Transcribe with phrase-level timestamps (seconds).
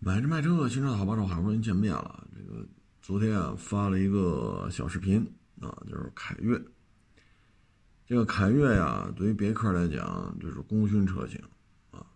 [0.00, 2.24] 买车卖车，新车好帮手，好不容易见面了。
[2.36, 2.64] 这个
[3.02, 5.18] 昨天啊发了一个小视频
[5.60, 6.60] 啊，就是凯越。
[8.06, 11.42] 这个凯越呀，对于别克来讲，就是功勋车型
[11.90, 12.06] 啊。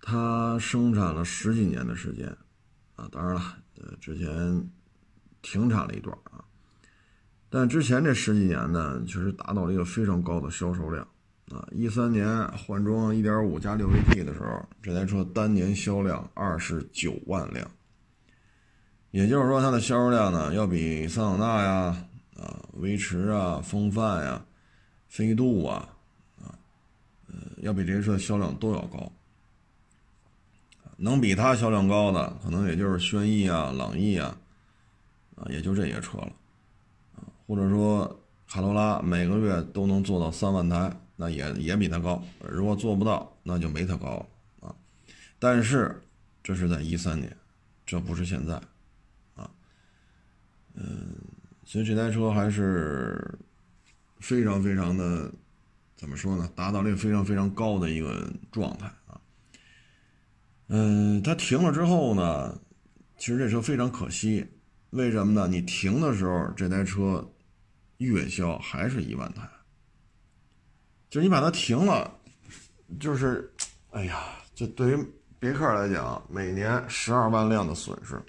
[0.00, 2.28] 它生产了十几年的时间
[2.96, 3.40] 啊，当然了，
[3.80, 4.70] 呃，之前
[5.40, 6.44] 停产了一段啊，
[7.48, 11.08] 但之前这十几年呢，确实达到了一个非常高的销售量。
[11.52, 17.70] 啊，一三年换装1.5加 6AT 的时候，这台车单年销量二十九万辆，
[19.12, 22.06] 也就是说，它的销售量呢，要比桑塔纳呀、
[22.36, 24.44] 啊威驰啊、风范呀、
[25.08, 25.88] 飞度啊、
[26.42, 26.50] 啊
[27.28, 29.12] 呃，要比这些车销量都要高。
[30.96, 34.36] 能比它销量高的，可能也就是轩逸啊、朗逸啊，
[35.36, 36.32] 啊，也就这些车了，
[37.14, 40.90] 啊，或者说卡罗拉每个月都能做到三万台。
[41.16, 44.24] 那也也比它高，如果做不到，那就没它高
[44.60, 44.74] 啊。
[45.38, 46.00] 但是
[46.42, 47.34] 这是在一三年，
[47.86, 48.54] 这不是现在
[49.34, 49.50] 啊。
[50.74, 51.16] 嗯，
[51.64, 53.38] 所以这台车还是
[54.20, 55.32] 非常非常的
[55.96, 56.50] 怎么说呢？
[56.54, 59.18] 达到了一个非常非常高的一个状态啊。
[60.68, 62.60] 嗯，它停了之后呢，
[63.16, 64.46] 其实这车非常可惜，
[64.90, 65.48] 为什么呢？
[65.48, 67.26] 你停的时候，这台车
[67.96, 69.48] 月销还是一万台。
[71.08, 72.12] 就是你把它停了，
[72.98, 73.50] 就是，
[73.90, 74.98] 哎呀，这对于
[75.38, 78.20] 别克来讲，每年十二万辆的损失，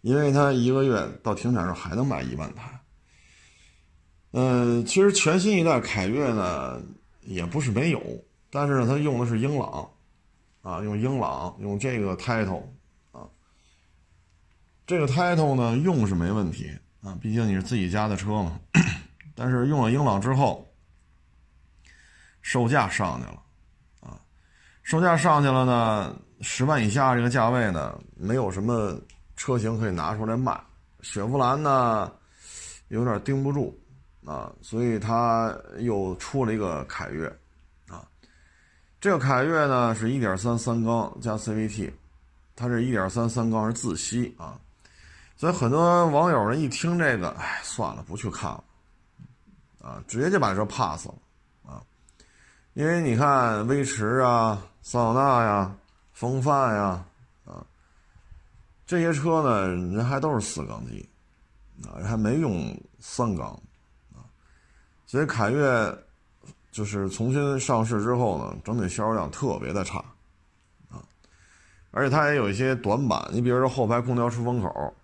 [0.00, 2.80] 因为它一个月到停产时候还能卖一万台。
[4.30, 6.80] 嗯，其实全新一代凯越呢
[7.22, 8.00] 也不是没有，
[8.50, 9.90] 但是呢，它用的是英朗，
[10.62, 12.62] 啊，用英朗，用这个 title，
[13.10, 13.26] 啊，
[14.86, 16.70] 这个 title 呢用是没问题
[17.02, 18.60] 啊，毕竟你是自己家的车嘛，
[19.34, 20.64] 但是用了英朗之后。
[22.42, 23.42] 售价上去了，
[24.00, 24.18] 啊，
[24.82, 28.98] 售价上去了呢，十万以下这个价位呢，没有什么
[29.36, 30.58] 车型可以拿出来卖。
[31.02, 32.12] 雪佛兰呢，
[32.88, 33.78] 有点盯不住，
[34.24, 37.26] 啊，所以它又出了一个凯越，
[37.88, 38.06] 啊，
[39.00, 41.90] 这个凯越呢是1.3三缸加 CVT，
[42.54, 44.60] 它这1.3三缸是自吸啊，
[45.36, 48.64] 所以很多网友呢一听这个，哎，算了，不去看了，
[49.82, 51.14] 啊，直接就把这 pass 了。
[52.74, 55.76] 因为你看，威驰啊、桑塔纳呀、
[56.12, 57.04] 风范呀，
[57.44, 57.66] 啊，
[58.86, 61.06] 这些车呢，人还都是四缸机，
[61.84, 63.48] 啊，人还没用三缸，
[64.14, 64.22] 啊，
[65.04, 65.92] 所以凯越
[66.70, 69.98] 就是重新上市之后呢，整体销售量特别的差，
[70.88, 71.02] 啊，
[71.90, 74.94] 而且它也有一些短板，你比如说后排空调出风口，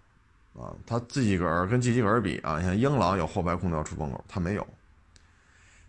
[0.55, 4.65] 啊，它自己个儿跟自己个儿比啊，你看英朗有后排空调出风口，它没有。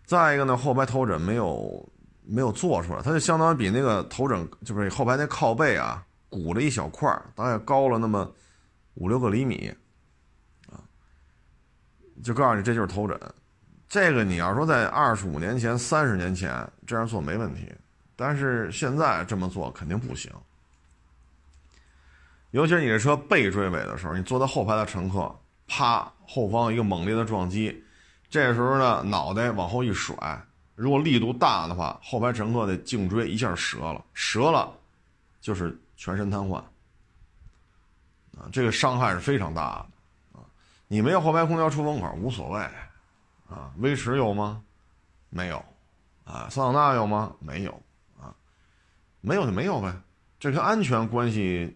[0.07, 1.87] 再一个呢，后排头枕没有
[2.25, 8.33] 没有做出来，它就相当于比那个头枕就是后排那靠背啊鼓了一小块大概高了那么
[8.93, 9.69] 五六个厘米，
[10.71, 10.79] 啊，
[12.23, 13.19] 就告诉你这就是头枕。
[13.89, 17.69] 这个你要说在二十五年前、三十年前这样做没问题，
[18.15, 20.31] 但是现在这么做肯定不行。
[22.51, 25.37] 尤其是你这车被追尾的时候，你坐在后排的乘客，
[25.67, 27.83] 啪，后方一个猛烈的撞击。
[28.29, 30.15] 这时候呢，脑袋往后一甩，
[30.75, 34.71] 如果力度大的话，后排乘客的颈椎一下折了，折了
[35.39, 36.55] 就是全身瘫痪
[38.37, 38.49] 啊！
[38.51, 39.85] 这个伤害是非常大
[40.33, 40.43] 的啊！
[40.87, 42.59] 你没有后排空调出风口无所谓
[43.49, 44.61] 啊，威驰有吗？
[45.29, 45.63] 没有
[46.25, 47.33] 啊，桑塔纳有吗？
[47.39, 47.71] 没有
[48.19, 48.35] 啊，
[49.21, 49.93] 没有就没有呗，
[50.37, 51.75] 这跟安全关系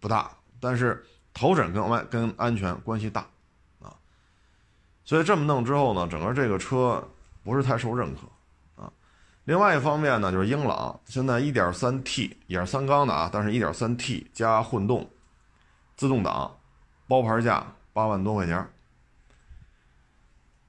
[0.00, 0.30] 不大，
[0.60, 3.26] 但是头枕跟安跟安全关系大。
[5.10, 7.02] 所以这么弄之后呢，整个这个车
[7.42, 8.92] 不是太受认可，啊，
[9.42, 15.10] 另外一方面呢，就是英朗现在 1.3T 也是三缸的啊，但是 1.3T 加混动，
[15.96, 16.56] 自动挡，
[17.08, 18.64] 包牌价八万多块钱。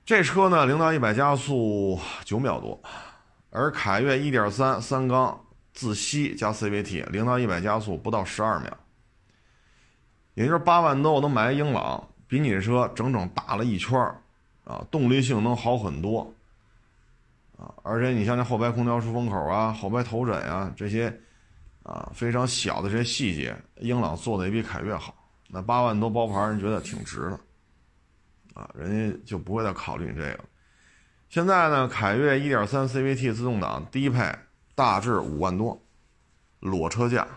[0.03, 2.81] 这车呢，零到一百加速九秒多，
[3.51, 5.39] 而凯越1.3三缸
[5.71, 8.75] 自吸加 CVT 零到一百加速不到十二秒，
[10.33, 13.95] 也就是八万多我能买英朗，比你这车整整大了一圈。
[14.63, 16.33] 啊，动力性能好很多，
[17.57, 21.11] 啊，而且你像这后排空调出风口啊、后排头枕啊这些，
[21.83, 25.15] 啊，非常小的这些细节，英朗做的也比凯越好。
[25.47, 27.39] 那八万多包牌，人觉得挺值的，
[28.53, 30.39] 啊，人家就不会再考虑你这个。
[31.27, 34.33] 现在呢，凯越1.3 CVT 自动挡低配
[34.75, 35.81] 大致五万多，
[36.59, 37.27] 裸车价，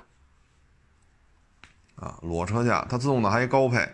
[1.97, 3.89] 啊，裸车价，它自动挡还一高配，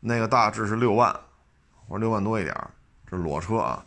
[0.00, 1.18] 那个大致是六万。
[1.90, 2.56] 或者六万多一点
[3.04, 3.84] 这裸车啊，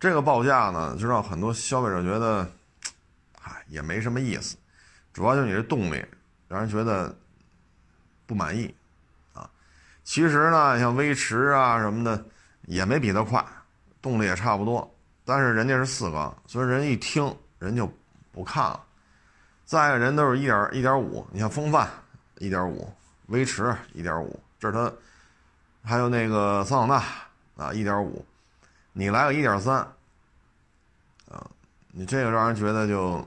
[0.00, 2.50] 这个报价呢，就让很多消费者觉得，
[3.40, 4.56] 唉，也没什么意思。
[5.12, 6.04] 主要就是你这动力
[6.48, 7.16] 让人觉得
[8.26, 8.74] 不满意
[9.32, 9.48] 啊。
[10.02, 12.26] 其实呢，像威驰啊什么的
[12.62, 13.46] 也没比它快，
[14.02, 14.92] 动力也差不多，
[15.24, 17.88] 但是人家是四缸，所以人一听人就
[18.32, 18.84] 不看了。
[19.64, 21.88] 再一个人都是一点一点五，你像风范
[22.38, 22.92] 一点五，
[23.26, 24.92] 威驰一点五，这是它，
[25.84, 27.04] 还有那个桑塔
[27.56, 28.24] 纳啊一点五，
[28.92, 29.76] 你来个一点三，
[31.28, 31.46] 啊，
[31.92, 33.24] 你这个让人觉得就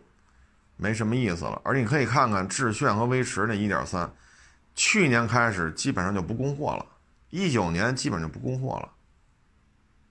[0.75, 1.61] 没什么意思了。
[1.63, 4.11] 而且你可以看看致炫和威驰那一点三，
[4.75, 6.85] 去年开始基本上就不供货了，
[7.29, 8.89] 一九年基本就不供货了，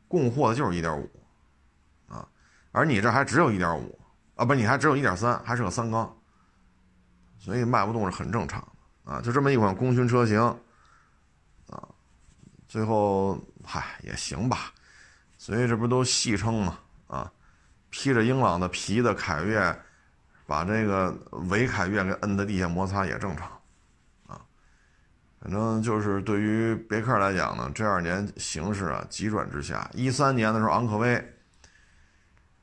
[0.08, 1.10] 供货的就是一点五，
[2.08, 2.26] 啊，
[2.72, 3.98] 而你这还只有一点五。
[4.36, 6.14] 啊，不，你还只有一点三，还是个三缸，
[7.38, 9.18] 所以卖不动是很正常的啊。
[9.22, 10.54] 就这么一款功勋车型，
[12.68, 14.72] 最后嗨也行吧。
[15.38, 16.78] 所以这不都戏称嘛？
[17.06, 17.32] 啊，
[17.90, 19.80] 披着英朗的皮的凯越，
[20.46, 21.10] 把这个
[21.48, 23.48] 伪凯越给摁在地下摩擦也正常，
[24.26, 24.40] 啊，
[25.40, 29.88] 反正就是对于别克来讲呢，这二年形势啊急转直下。
[29.94, 31.32] 一三年的时候，昂科威。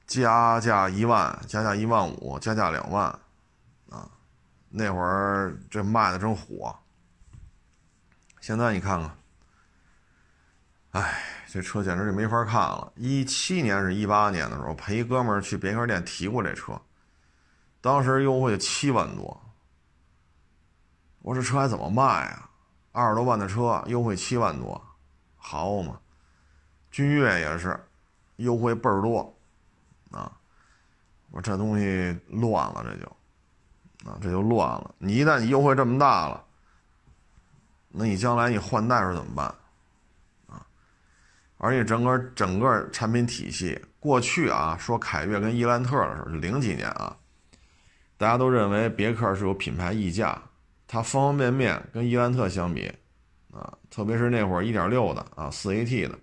[0.05, 3.07] 加价一万，加价一万五，加价两万，
[3.89, 4.07] 啊，
[4.69, 6.77] 那会儿这卖的真火。
[8.41, 9.09] 现在你看看，
[10.93, 12.91] 哎，这车简直就没法看了。
[12.95, 16.79] 一七年是一八年的时候，陪一哥们儿去别克店提过这车，
[17.81, 19.41] 当时优惠七万多。
[21.21, 22.49] 我说这车还怎么卖啊？
[22.91, 24.79] 二十多万的车优惠七万多，
[25.35, 25.99] 好嘛？
[26.91, 27.79] 君越也是，
[28.35, 29.21] 优惠倍儿多。
[30.11, 30.31] 啊！
[31.31, 34.93] 我说这东西乱了，这就，啊，这就乱了。
[34.99, 36.45] 你一旦你优惠这么大了，
[37.87, 39.55] 那你将来你换代时候怎么办？
[41.63, 47.15] 而且整个整个产品体系，过去啊，说凯越跟伊兰特的时候，是零几年啊，
[48.17, 50.41] 大家都认为别克是有品牌溢价，
[50.85, 52.91] 它方方面面跟伊兰特相比，
[53.53, 56.19] 啊，特别是那会儿一点六的啊，四 AT 的，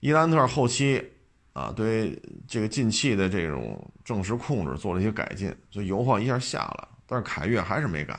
[0.00, 1.10] 伊兰特后期。
[1.52, 6.88] 啊，对这个进气的这种正时控制做了一些改进，所以油耗一下下来了。
[7.06, 8.12] 但是凯越还是没改，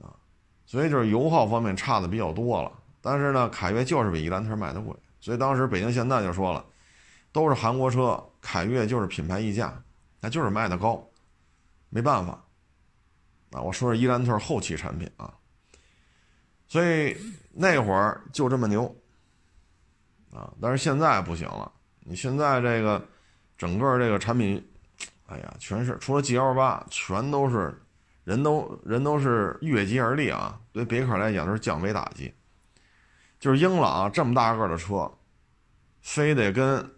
[0.00, 0.08] 啊，
[0.64, 2.72] 所以就是油耗方面差的比较多了。
[3.02, 6.64] 但是呢，凯越就是比伊兰特卖的贵，所以当时北京现代就说了，
[7.32, 9.82] 都是韩国车，凯越就是品牌溢价，
[10.20, 11.04] 那就是卖的高，
[11.90, 12.42] 没办法。
[13.50, 15.34] 啊，我说是伊兰特后期产品啊，
[16.66, 17.14] 所以
[17.52, 18.84] 那会儿就这么牛，
[20.32, 21.70] 啊，但是现在不行了。
[22.00, 23.06] 你现在这个
[23.58, 24.64] 整个这个产品，
[25.26, 27.78] 哎呀，全是除了 G L 八，全都是
[28.24, 30.58] 人都人都是越级而立啊！
[30.72, 32.32] 对别克来讲都是降维打击，
[33.42, 35.10] 就是英朗这么大个的车，
[36.00, 36.94] 非得跟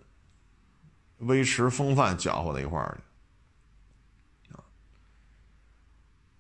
[1.20, 3.00] 威驰风范搅和在一块儿
[4.42, 4.60] 去啊！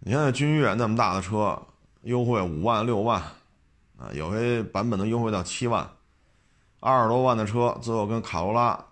[0.00, 1.58] 你看那君越那么大的车，
[2.02, 3.18] 优惠五万六万
[3.96, 5.90] 啊，有些版本能优惠到七万。
[6.80, 8.84] 二十多万的车，最后跟卡罗拉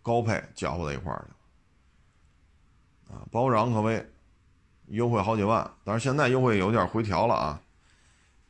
[0.00, 3.20] 高配搅和在一块儿去啊！
[3.30, 4.10] 包括昂科威，
[4.86, 7.60] 优惠好几万，但是现在优惠有点回调了啊。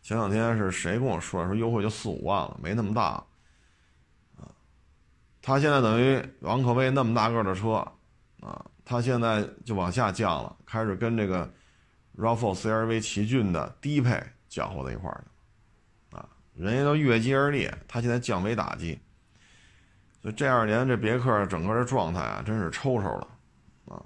[0.06, 3.02] 前两天是谁跟我说说优惠就四五万了，没那么大
[4.36, 4.46] 啊。
[5.42, 7.84] 他现在等于昂科威那么大个的车
[8.40, 11.52] 啊，他现在就往下降了，开始跟这个
[12.16, 15.24] RAV4 CRV 奇骏的低配搅和在一块儿
[16.12, 18.96] 啊人家都越级而立，他现在降维打击，
[20.22, 23.26] 所以这二年这别克整个的状态啊，真是抽抽的，
[23.92, 24.00] 啊，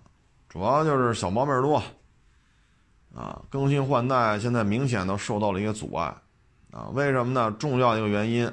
[0.48, 1.82] 主要就是小毛病多，
[3.14, 6.14] 啊，更新换代现在明显都受到了一个阻碍，
[6.70, 7.50] 啊，为什么呢？
[7.58, 8.52] 重要一个原因，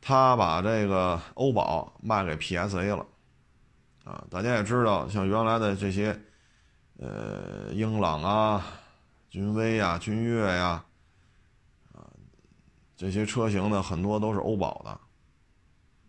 [0.00, 3.06] 他把这个欧宝卖给 PSA 了，
[4.04, 6.18] 啊，大家也知道，像原来的这些，
[6.98, 8.64] 呃，英朗啊、
[9.30, 10.84] 君威呀、君越呀。
[11.92, 12.02] 啊
[12.96, 14.90] 这些车型呢，很多都是欧宝的，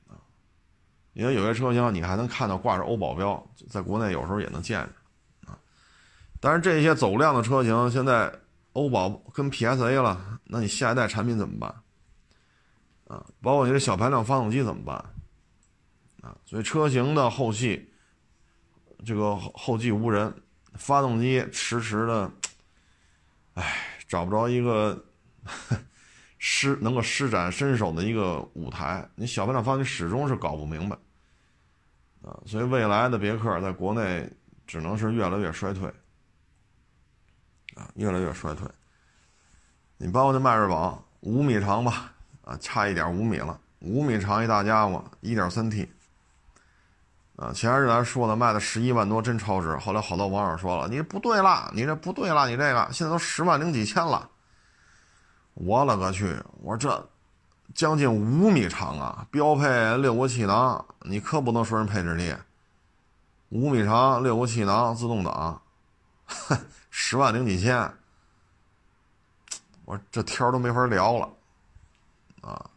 [0.08, 0.16] 啊，
[1.12, 4.90] 因为有些车型你还能看到挂着欧宝标，在国内有时候也能见着，
[6.40, 8.32] 但是这些走量的车型现在
[8.74, 11.74] 欧宝跟 PSA 了，那你下一代产品怎么办？
[13.08, 14.96] 啊，包括你这小排量发动机怎么办？
[16.22, 17.92] 啊，所以车型的后期
[19.06, 20.34] 这个后继无人，
[20.74, 22.32] 发动机迟迟的，
[23.54, 25.04] 哎，找不着一个。
[26.40, 30.96] 施能够施展身手的一个舞台，你小排量发动机始终是搞不明白，
[32.22, 34.30] 啊，所以未来的别克在国内
[34.68, 35.92] 只能是越来越衰退，
[37.78, 38.68] 啊，越来越衰退。
[39.98, 42.12] 你包括那迈锐宝五米长吧，
[42.44, 45.90] 啊，差一点五米了，五米长一大家伙，一点三 T，
[47.36, 54.30] 啊，前些日咱说的卖的十一万多真超值，后来好多网友说了，你不对了，你这不对了，你这个现在都十万零几千了。
[55.54, 56.36] 我勒个去！
[56.62, 57.10] 我说这
[57.74, 62.32] 将近五米长啊，标配六个气囊，你可不能说人配置低。
[63.50, 65.60] 五米长，六个气囊，自动挡，
[66.90, 67.94] 十万零几千。
[69.86, 71.30] 我这天都没法聊了，
[72.42, 72.70] 啊！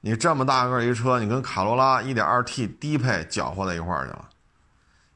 [0.00, 4.30] 你这么大个一车，你跟卡罗拉 1.2T 低配搅和在一块儿去了，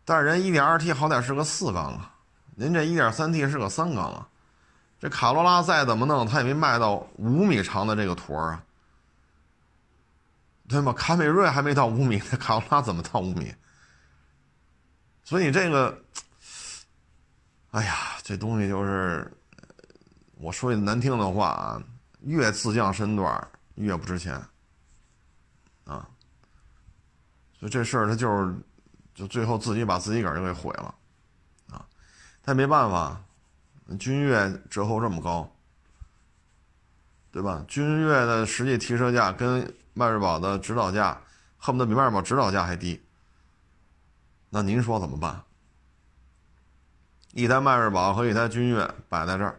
[0.05, 2.15] 但是人 1.2T 好歹是个四缸啊，
[2.55, 4.29] 您这 1.3T 是个三缸啊。
[5.01, 8.63] 这卡罗拉再怎么弄，它也没卖到五米长的这个坨啊，
[10.69, 10.93] 对吗？
[10.93, 13.55] 凯美瑞还没到五米，那卡罗拉怎么到五米？
[15.25, 15.99] 所以这个，
[17.75, 19.29] 哎呀，这东西就是，
[20.37, 21.83] 我说句难听的话啊，
[22.21, 24.35] 越自降身段越不值钱，
[25.85, 26.09] 啊，
[27.59, 28.55] 所以这事儿他就是，
[29.13, 30.95] 就最后自己把自己个儿就给毁了，
[31.73, 31.85] 啊，
[32.45, 33.21] 他也没办法。
[33.99, 35.53] 君越折后这么高，
[37.33, 37.63] 对吧？
[37.67, 41.21] 君越的实际提车价跟迈锐宝的指导价
[41.59, 43.03] 恨不得比迈锐宝指导价还低。
[44.49, 45.44] 那您说怎么办？
[47.35, 49.59] 一台迈锐宝和一台君越摆在这儿，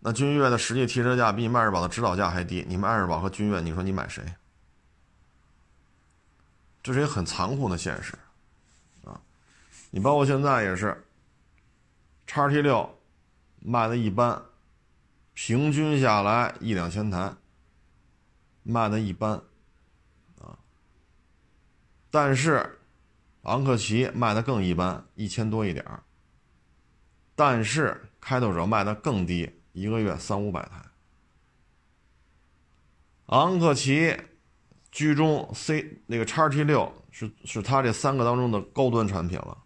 [0.00, 4.22] 那君越的实际提车价比迈锐宝的指导价还低，你迈锐宝和君越，你说你买谁？
[6.82, 8.12] 这是一个很残酷的现实
[9.04, 9.18] 啊！
[9.90, 11.02] 你包括现在也是。
[12.26, 12.98] 叉 T 六
[13.60, 14.42] 卖的一般，
[15.32, 17.32] 平均下来一两千台，
[18.62, 19.40] 卖的一般，
[20.40, 20.58] 啊，
[22.10, 22.78] 但是
[23.42, 26.02] 昂克旗卖的更一般，一千多一点儿，
[27.36, 30.82] 但是开拓者卖的更低，一个月三五百台，
[33.26, 34.16] 昂克旗
[34.90, 39.58] 居中 C 那个叉 T 六是是它这三个当中的高端产品了。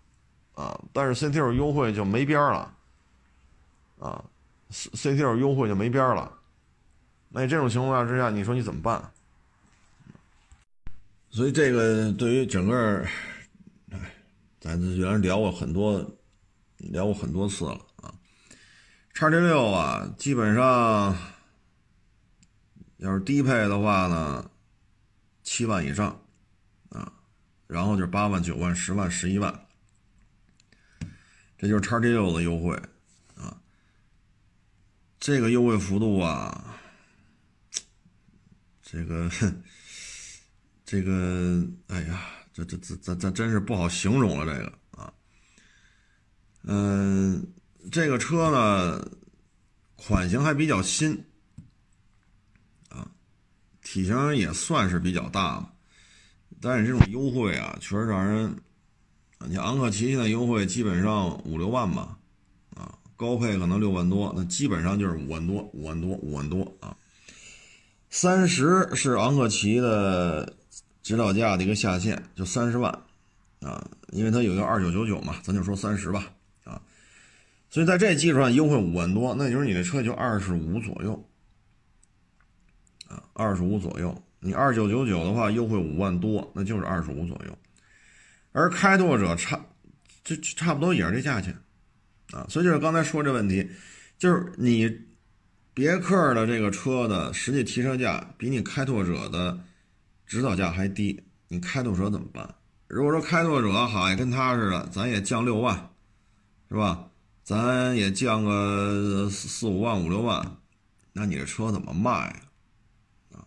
[0.54, 2.74] 啊，但是 CT 优惠就没边了，
[3.98, 4.22] 啊
[4.70, 6.30] ，CT 优惠就没边了，
[7.30, 9.10] 那这种情况之下，你说你怎么办？
[11.30, 13.06] 所以这个对于整个，
[13.90, 13.98] 哎，
[14.60, 16.04] 咱原来聊过很多，
[16.80, 18.14] 聊过很多次了啊。
[19.12, 21.16] 叉 T 六啊，基本上
[22.96, 24.50] 要是低配的话呢，
[25.42, 26.24] 七万以上，
[26.88, 27.12] 啊，
[27.66, 29.66] 然后就是八万、九万、十万、十一万。
[31.58, 32.74] 这就是叉 T 六的优惠，
[33.34, 33.60] 啊，
[35.18, 36.80] 这个优惠幅度啊，
[38.82, 39.30] 这个，
[40.86, 42.22] 这个，哎呀，
[42.54, 44.78] 这这这这这真是不好形容了，这个，
[46.64, 47.46] 嗯，
[47.90, 49.10] 这个车呢，
[49.96, 51.24] 款型还比较新，
[52.88, 53.08] 啊，
[53.82, 55.72] 体型也算是比较大了，
[56.60, 58.56] 但是这种优惠啊，确实让人。
[59.48, 62.18] 你昂克旗现在优惠基本上五六万吧，
[62.76, 66.94] 啊，高配可能六万多，那基本上就是五万多，五万多，五万多啊。
[68.10, 70.54] 三十是昂克旗的
[71.02, 72.92] 指导价的一个下限，就三十万，
[73.62, 76.30] 啊，因为它有一个二九九九嘛，咱就说三十吧，
[77.70, 81.28] 所以在这基础上优惠五万多，那就是你的车就二十五左右，
[83.06, 87.56] 啊，二十五左右，你二九九九的话优惠五万多，那就是二十五左右。
[88.50, 89.64] 而开拓者差，
[90.24, 91.56] 这差不多也是这价钱，
[92.32, 93.70] 啊，所以就是刚才说这问题，
[94.18, 94.90] 就是你
[95.72, 99.56] 别克的这个车的实际提车价比你开拓者的
[100.26, 102.52] 指导价还低，你开拓者怎么办？
[102.88, 105.90] 如果说开拓者好像跟他似的，咱也降六万，
[106.68, 107.06] 是吧？
[107.50, 110.56] 咱也降个四五万、五六万，
[111.12, 112.10] 那你这车怎么卖
[113.32, 113.42] 啊？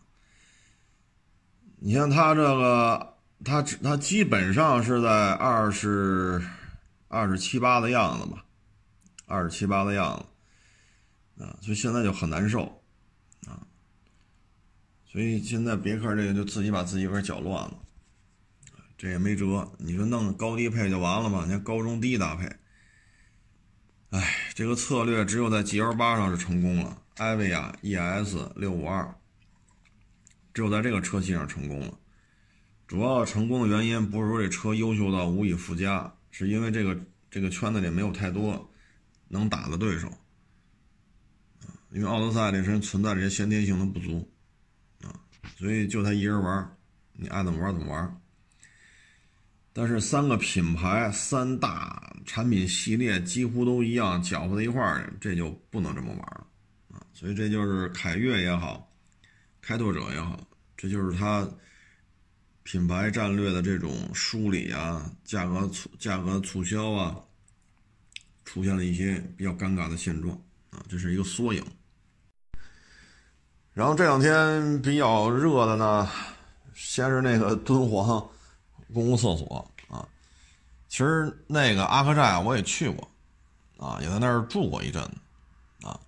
[1.80, 3.12] 你像他这个。
[3.46, 6.42] 它只它基本上是在二十
[7.10, 8.46] 二十七八的样子吧，
[9.26, 12.82] 二十七八的样子啊，所以现在就很难受
[13.46, 13.60] 啊，
[15.06, 17.74] 所以现在别克这个就自己把自己给搅乱了，
[18.98, 19.70] 这也没辙。
[19.78, 21.44] 你说弄高低配就完了吗？
[21.44, 22.50] 你看高中低搭配，
[24.14, 29.12] 哎，这个策略只有在 G L 八上是成功了，艾维亚 E S 六五二，
[30.54, 31.98] 只有在这个车系上成功了。
[32.86, 36.96] 主要成功的原因不是说这车优秀到无以复加，是因为这个
[37.32, 38.70] 这个圈子里没有太多
[39.30, 40.08] 能打的对手
[41.90, 44.32] 因为奥德赛这身存在这些先天性的不足
[45.02, 45.10] 啊，
[45.58, 46.78] 所以就他一人玩，
[47.14, 48.22] 你爱怎么玩怎么玩。
[49.74, 56.48] 但是三个品牌、三大产品系列几乎都一样，搅和在一块儿，这就不能这么玩了
[56.94, 57.02] 啊。
[57.12, 58.90] 所以这就是凯越也好，
[59.62, 60.40] 开拓者也好，
[60.78, 61.48] 这就是他。
[62.66, 67.14] 品牌战略的这种梳理啊，价格促价格促销啊，
[68.46, 70.34] 出现了一些比较尴尬的现状
[70.70, 71.62] 啊，这是一个缩影。
[73.74, 76.10] 然后这两天比较热的呢，
[76.74, 78.26] 先是那个敦煌
[78.94, 80.06] 公共厕所啊，
[80.88, 83.08] 其实那个阿克寨我也去过
[83.78, 86.00] 啊，也在那儿住过一阵子啊，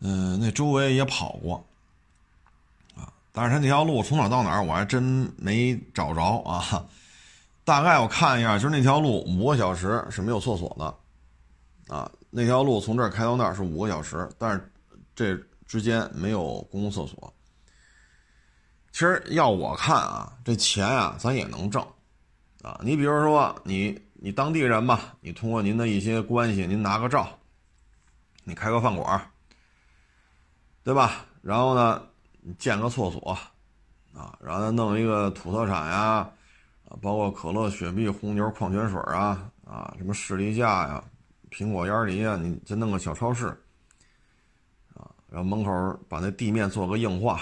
[0.00, 1.56] 嗯，那周围也跑过。
[2.96, 5.02] 啊但是他那条路从哪到哪，我还真
[5.36, 6.86] 没找着啊。
[7.64, 14.72] 大概我看一下，就是那条路五个小时是没有厕所的，啊，那条路从这儿开到那儿是五个小时，但是
[15.16, 15.36] 这
[15.66, 17.34] 之间没有公共厕所。
[18.94, 21.82] 其实要我看啊，这钱啊，咱也能挣，
[22.62, 27.28] 啊，你比如说你你当地人吧，你通过您的一些关系，您拿个照，
[28.44, 29.20] 你开个饭馆，
[30.84, 31.26] 对吧？
[31.42, 32.00] 然后呢？
[32.46, 33.36] 你建个厕所，
[34.12, 36.30] 啊，然后再弄一个土特产呀，
[36.88, 41.02] 啊，包括可乐、雪碧、红牛、矿泉水啊，啊，什么士力架呀、
[41.50, 43.48] 苹果、鸭梨啊，你再弄个小超市，
[44.94, 47.40] 啊，然后门口把那地面做个硬化，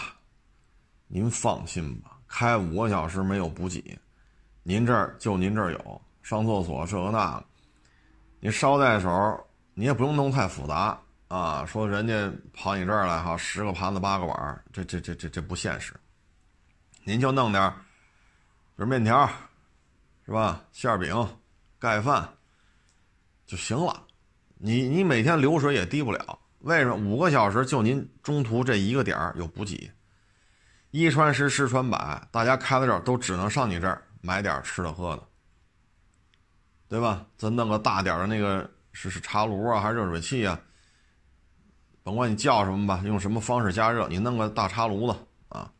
[1.14, 3.98] 您放心吧，开五个小时没有补给，
[4.62, 7.44] 您这儿就您这儿有上厕所这个那个，
[8.40, 10.98] 你捎带手，你也不用弄太复杂。
[11.28, 15.92] 啊，说人家跑你这儿来哈，十个盘子八个碗这这这这这不现实。
[17.04, 17.70] 您就弄点，
[18.78, 19.28] 就是面条，
[20.24, 20.64] 是吧？
[20.72, 21.14] 馅饼、
[21.78, 22.26] 盖饭
[23.46, 24.02] 就行了。
[24.56, 26.38] 你你每天流水也低不了。
[26.60, 27.10] 为什么？
[27.10, 29.90] 五个小时就您中途这一个点儿有补给，
[30.92, 35.26] 一传十，十传百，大家开到这儿都只能上你这儿买点吃的喝的，
[36.86, 37.24] 对吧？
[37.38, 40.60] 再弄个大点的那个是是茶炉啊，还是热水器啊？
[42.02, 45.18] 甭管你叫什么吧，用什么方式加热，你弄个大茶炉子
[45.48, 45.72] 啊，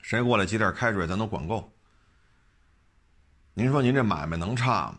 [0.00, 1.72] 谁过来接点开水，咱都管够。
[3.52, 4.98] 您说您这买卖能差吗？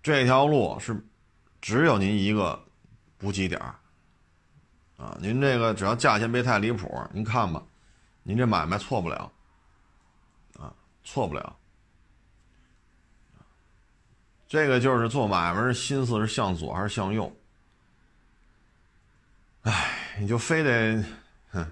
[0.00, 1.04] 这条路是
[1.60, 2.64] 只有您一个
[3.18, 3.74] 补给点儿
[4.96, 7.62] 啊，您这个只要价钱别太离谱，您看吧，
[8.22, 9.30] 您这买卖错不了
[10.58, 10.72] 啊，
[11.04, 11.56] 错不了。
[14.48, 17.34] 这个就是做买卖，心思是向左还是向右？
[19.62, 21.04] 哎，你就非得，
[21.50, 21.66] 哼，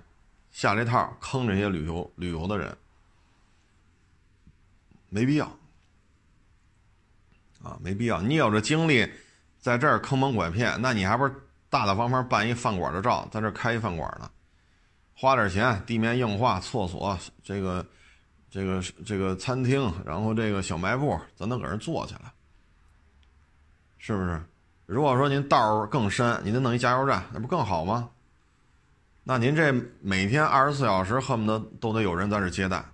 [0.51, 2.77] 下这套坑这些旅游旅游的人，
[5.09, 5.47] 没必要，
[7.63, 8.21] 啊，没必要。
[8.21, 9.09] 你有这精力，
[9.61, 11.33] 在这儿坑蒙拐骗，那你还不是
[11.75, 14.31] 大大方方办一饭馆的照，在这开一饭馆呢？
[15.13, 17.85] 花点钱，地面硬化，厕所，这个，
[18.49, 22.33] 这个，这个餐厅，然后这个小卖部，咱都搁这做起来，
[23.99, 24.41] 是不是？
[24.87, 28.09] 如果说您道更深，您得弄一加油站，那不更好吗？
[29.25, 32.85] 那您这每天二十四小时恨不得都得有人在这接待，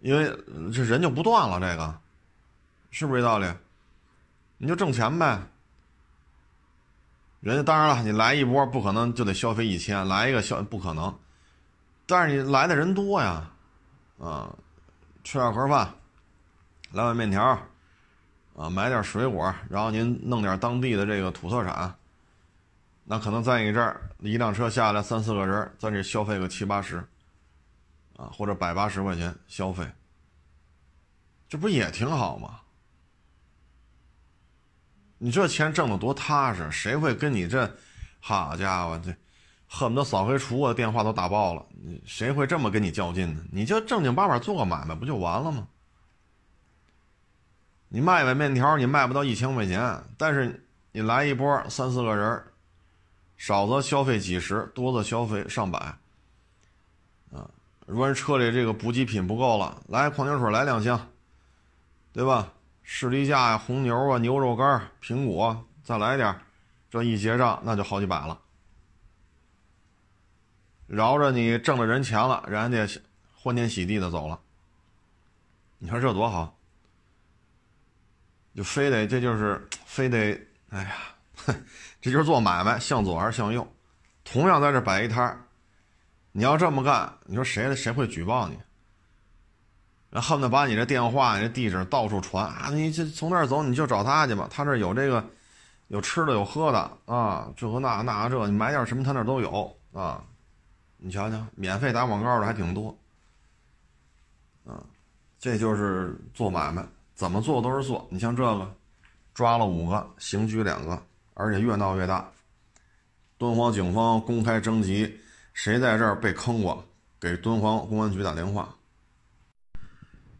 [0.00, 0.34] 因为
[0.72, 1.94] 这人就不断了，这个
[2.90, 3.46] 是不是这道理？
[4.56, 5.38] 你就挣钱呗。
[7.44, 11.14] 人家当然了，你来一波不可能就得消费一千，来一个消不可能，
[12.06, 13.50] 但是你来的人多呀，
[14.18, 14.50] 啊，
[15.22, 15.92] 吃两盒饭，
[16.92, 17.58] 来碗面条。
[18.56, 21.92] 啊，买点水果，然后您弄点当地的这个土特产，
[23.02, 26.98] 那可能在你这儿一辆车下来三四个人，在这消费个七八十，
[28.16, 29.84] 啊，或者百八十块钱消费，
[31.48, 32.60] 这不也挺好吗？
[35.24, 37.74] 你这钱挣的多踏实，谁会跟你这，
[38.20, 39.10] 好家伙，这
[39.66, 41.64] 恨不得扫黑除恶电话都打爆了，
[42.04, 43.42] 谁会这么跟你较劲呢？
[43.50, 45.66] 你就正经八百做个买卖不就完了吗？
[47.88, 52.44] 你卖碗面条，你卖不到一千块钱，但是你来一波三四个人，
[53.38, 55.78] 少则消费几十，多则消费上百。
[57.32, 57.48] 啊，
[57.86, 61.08] 如果车里这个补给品不够了，来矿泉水来两箱，
[62.12, 62.52] 对吧？
[62.84, 66.38] 士力架呀、红牛啊、牛肉干、苹果，再来点，
[66.90, 68.38] 这一结账那就好几百了，
[70.86, 72.86] 饶着你挣了人钱了，人家
[73.34, 74.38] 欢天喜地的走了。
[75.78, 76.56] 你说这多好？
[78.54, 81.56] 就非得，这就是非得，哎呀，
[82.00, 83.66] 这就是做买卖，向左还是向右？
[84.22, 85.46] 同样在这摆一摊
[86.32, 88.58] 你要这么干，你说谁谁会举报你？
[90.14, 92.70] 然后恨不得把你这电话、你这地址到处传啊！
[92.72, 95.24] 你这从那儿走，你就找他去吧，他这有这个，
[95.88, 100.22] 有吃的，有喝的啊，这和那那这，你买点什么，他那都有啊。
[100.98, 102.96] 你瞧瞧，免费打广告的还挺多，
[104.64, 104.78] 啊，
[105.40, 106.86] 这就是做买卖。
[107.16, 108.72] 怎么做都是做，你像这个，
[109.34, 110.96] 抓了五个，刑拘两个，
[111.34, 112.30] 而且越闹越大。
[113.36, 115.12] 敦煌警方公开征集
[115.54, 116.84] 谁在这儿被坑过，
[117.18, 118.72] 给敦煌公安局打电话。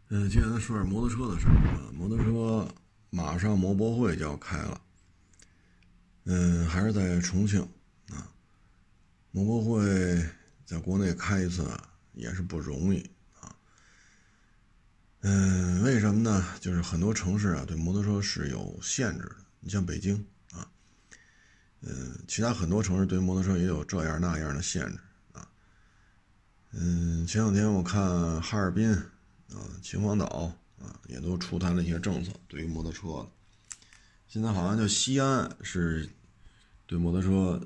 [0.09, 1.89] 嗯，接下来说点摩托车的事儿啊。
[1.91, 2.67] 摩托车
[3.09, 4.81] 马上摩博会就要开了，
[6.25, 7.61] 嗯，还是在重庆
[8.09, 8.29] 啊。
[9.31, 10.23] 摩博会
[10.63, 11.67] 在国内开一次
[12.13, 12.99] 也是不容易
[13.39, 13.55] 啊。
[15.21, 16.45] 嗯，为什么呢？
[16.61, 19.35] 就是很多城市啊对摩托车是有限制的。
[19.59, 20.15] 你像北京
[20.51, 20.69] 啊。
[21.81, 24.99] 嗯，其他很多城市对摩托车也有这样那样的限制
[25.33, 25.47] 啊。
[26.73, 28.95] 嗯，前两天我看哈尔滨
[29.55, 30.25] 啊、秦皇岛
[30.79, 33.27] 啊，也都出台了一些政策，对于摩托车。
[34.27, 36.07] 现在好像就西安是
[36.85, 37.59] 对摩托车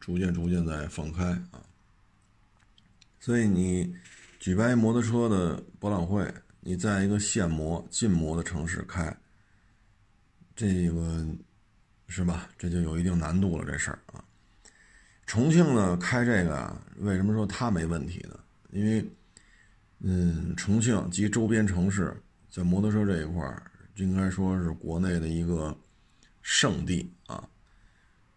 [0.00, 1.62] 逐渐逐渐在放开啊。
[3.20, 3.94] 所以你
[4.38, 9.16] 举办摩托车的博览会，你在一个限摩、禁摩的城市开，
[10.56, 11.26] 这个。
[12.12, 12.50] 是吧？
[12.58, 14.24] 这就有一定难度了，这事儿啊。
[15.26, 18.36] 重庆呢开这个啊，为什么说它没问题呢？
[18.72, 19.08] 因为，
[20.00, 22.16] 嗯，重庆及周边城市
[22.48, 25.76] 在摩托车这一块儿，应该说是国内的一个
[26.42, 27.48] 圣地啊。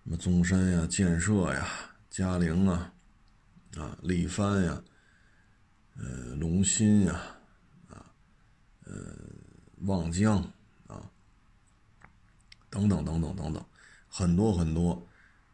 [0.03, 1.67] 什么宗山呀、建设呀、
[2.09, 2.93] 嘉陵啊、
[3.77, 4.83] 啊力帆呀、
[5.97, 7.21] 呃龙鑫呀、
[7.89, 8.05] 啊
[8.83, 8.93] 呃
[9.85, 10.39] 望江
[10.87, 11.09] 啊。
[12.69, 13.65] 等等等等等等，
[14.09, 15.07] 很多很多，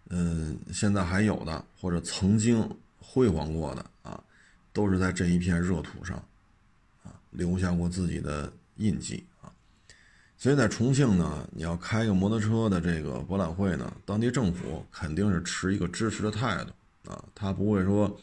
[0.10, 2.67] 嗯，现在还有的或者曾经
[2.98, 4.24] 辉煌过的啊，
[4.80, 6.15] 都是在这一片热土上，
[7.04, 9.52] 啊，留下过自己的印记啊。
[10.38, 18.18] 所以在重庆呢，你要开个摩托车的这个博览会呢，当地政府肯定是持一个支持的态度啊，他不会说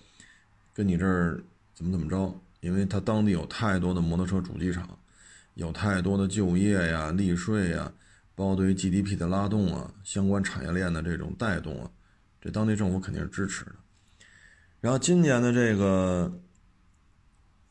[0.72, 1.38] 跟你这儿
[1.74, 4.88] 怎么怎么着，因为他当地有太多的摩托车主机厂，
[5.56, 7.92] 有太多的就业呀、利税呀。
[8.34, 11.90] 包括对于 GDP 的拉动啊，相关产业链的这种带动啊，
[12.40, 13.72] 这当地政府肯定是支持的。
[14.78, 16.30] 然后今年的这个，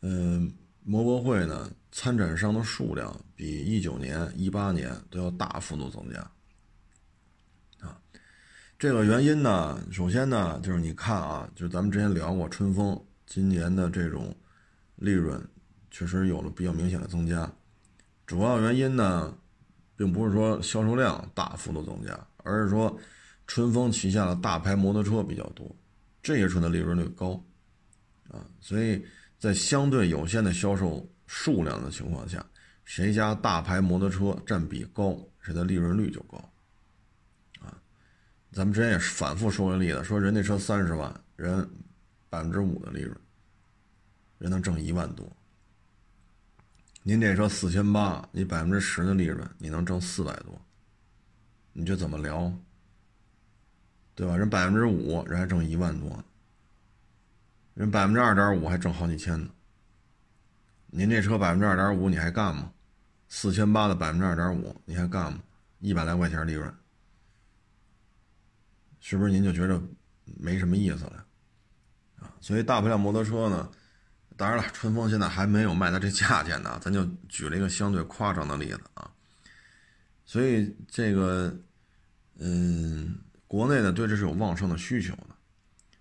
[0.07, 6.19] 嗯，摩博会呢，参展商的数量比一九年、一八年都要大幅度增加。
[7.79, 7.99] 啊，
[8.77, 14.31] 这个原因呢，首先呢，就是你看啊，就是咱们之前聊过，春风今年的这种
[14.95, 15.43] 利润
[15.89, 17.51] 确实有了比较明显的增加，
[18.27, 19.35] 主要原因呢。
[19.97, 22.99] 并不是说销售量大幅度增加，而是说
[23.47, 25.73] 春风旗下的大牌摩托车比较多，
[26.21, 27.41] 这些车的利润率高，
[28.27, 29.01] 啊，所以
[29.45, 32.43] 在相对有限的销售数量的情况下，
[32.83, 36.37] 谁家大牌摩托车占比高，谁的利润率就高，
[37.59, 37.77] 啊，
[38.51, 41.69] 咱们之前也是反复说过例子，说人那车三十万，人
[42.27, 43.15] 百分之五的利润，
[44.39, 45.31] 人能挣一万多。
[47.03, 50.59] 您这车四千八，你百分之十的利润，你能挣四百多，
[51.71, 52.51] 你这怎么聊？
[54.15, 54.35] 对吧？
[54.35, 56.23] 人百分之五，人还挣一万多，
[57.75, 59.49] 人百分之二点五还挣好几千呢。
[60.87, 62.71] 您这车百分之二点五，你还干吗？
[63.27, 65.39] 四千八的百分之二点五，你还干吗？
[65.79, 66.73] 一百来块钱利润，
[69.01, 69.79] 是不是您就觉得
[70.37, 71.25] 没什么意思了？
[72.19, 73.69] 啊，所以大排量摩托车呢？
[74.37, 79.11] 当然了，春风现在还没有卖到这价钱呢，咱就举了一个相对夸张的例子啊。
[80.23, 81.53] 所以这个，
[82.39, 85.27] 嗯，国内呢对这是有旺盛的需求的。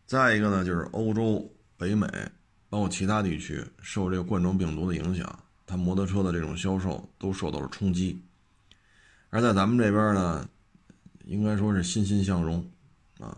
[0.07, 1.54] 再一个呢，就是欧洲、
[1.85, 2.09] 北美，
[2.71, 8.23] 包括其他地区，受这个冠状病毒的影响，它摩托车的这种销售都受到了冲击。
[9.29, 10.49] 而在咱们这边呢，
[11.27, 12.67] 应该说是欣欣向荣
[13.19, 13.37] 啊，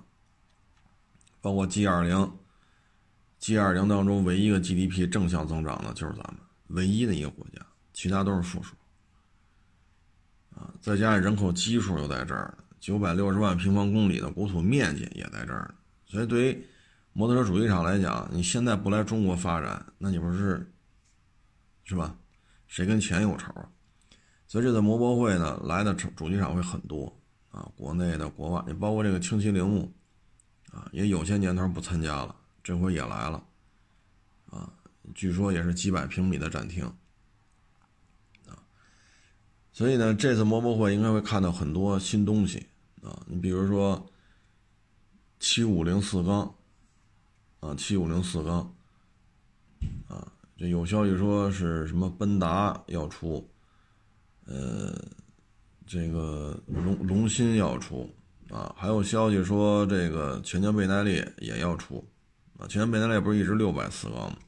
[1.41, 2.31] 包括 G 二零。
[3.41, 6.37] G 二零当中唯一一个 GDP 正向增长的就是咱们
[6.69, 7.61] 唯一的一个国家，
[7.93, 8.75] 其他都是负数。
[10.55, 15.75] 啊，再加上人口基数又在这儿，九百六十万平方公里的国土面积也在这儿，
[16.07, 16.67] 所以对于
[17.17, 20.71] 摩托车主机厂来讲，你现在不来中国发展，那你不是
[21.83, 22.15] 是吧？
[22.67, 23.51] 谁跟钱有仇？
[24.47, 27.11] 所以这次摩博会呢，来的主机厂会很多
[27.49, 29.91] 啊，国内的、国外，也包括这个轻骑铃木
[30.71, 32.37] 啊，也有些年头不参加了。
[32.63, 33.43] 这回也来了，
[34.51, 34.71] 啊，
[35.15, 36.85] 据说也是几百平米的展厅，
[38.47, 38.61] 啊，
[39.73, 42.67] 所以呢，这次摩博会应该会看到很多新东西，
[43.03, 44.07] 啊，你比如说
[45.41, 46.55] 七五零四缸，
[47.67, 48.59] 啊，七五零四缸，
[50.09, 53.51] 啊，这有消息说是什么奔达要出，
[54.45, 54.95] 呃，
[55.85, 58.09] 这个龙龙芯要出，
[58.51, 62.07] 啊，还有消息说这个全江倍耐力也要出。
[62.59, 64.39] 啊，前贝耐力不是一直六百四缸吗？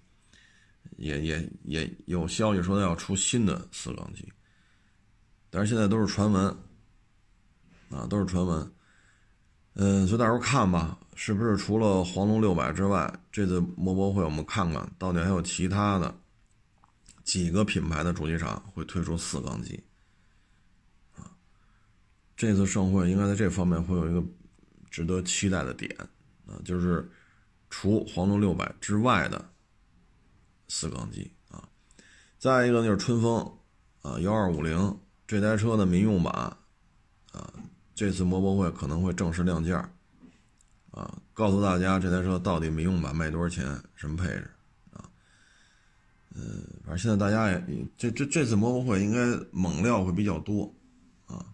[0.96, 4.32] 也也也有消息说要出新的四缸机，
[5.50, 6.46] 但是现在都是传闻，
[7.90, 8.72] 啊，都是传闻。
[9.80, 16.12] 嗯，所以到时候看吧，是不是除了黄龙六百之外，这次摩博会我们看看到底还有其他的
[17.22, 19.80] 几个品牌的主机厂会推出四缸机
[21.14, 21.30] 啊？
[22.36, 24.20] 这次盛会应该在这方面会有一个
[24.90, 25.96] 值得期待的点
[26.48, 27.08] 啊，就是
[27.70, 29.48] 除黄龙六百之外的
[30.66, 31.62] 四缸机啊。
[32.36, 33.38] 再一个就是春风
[34.02, 36.32] 啊幺二五零这台车的民用版
[37.30, 37.52] 啊。
[37.98, 39.90] 这次摩博会可能会正式亮价，
[40.92, 44.48] 啊，告诉大家这台车到底民用版卖多少钱，什么配置，
[44.92, 45.10] 啊，
[46.32, 49.18] 嗯，反正现在大家也这这这次摩博会应该
[49.50, 50.72] 猛料会比较多，
[51.26, 51.44] 啊，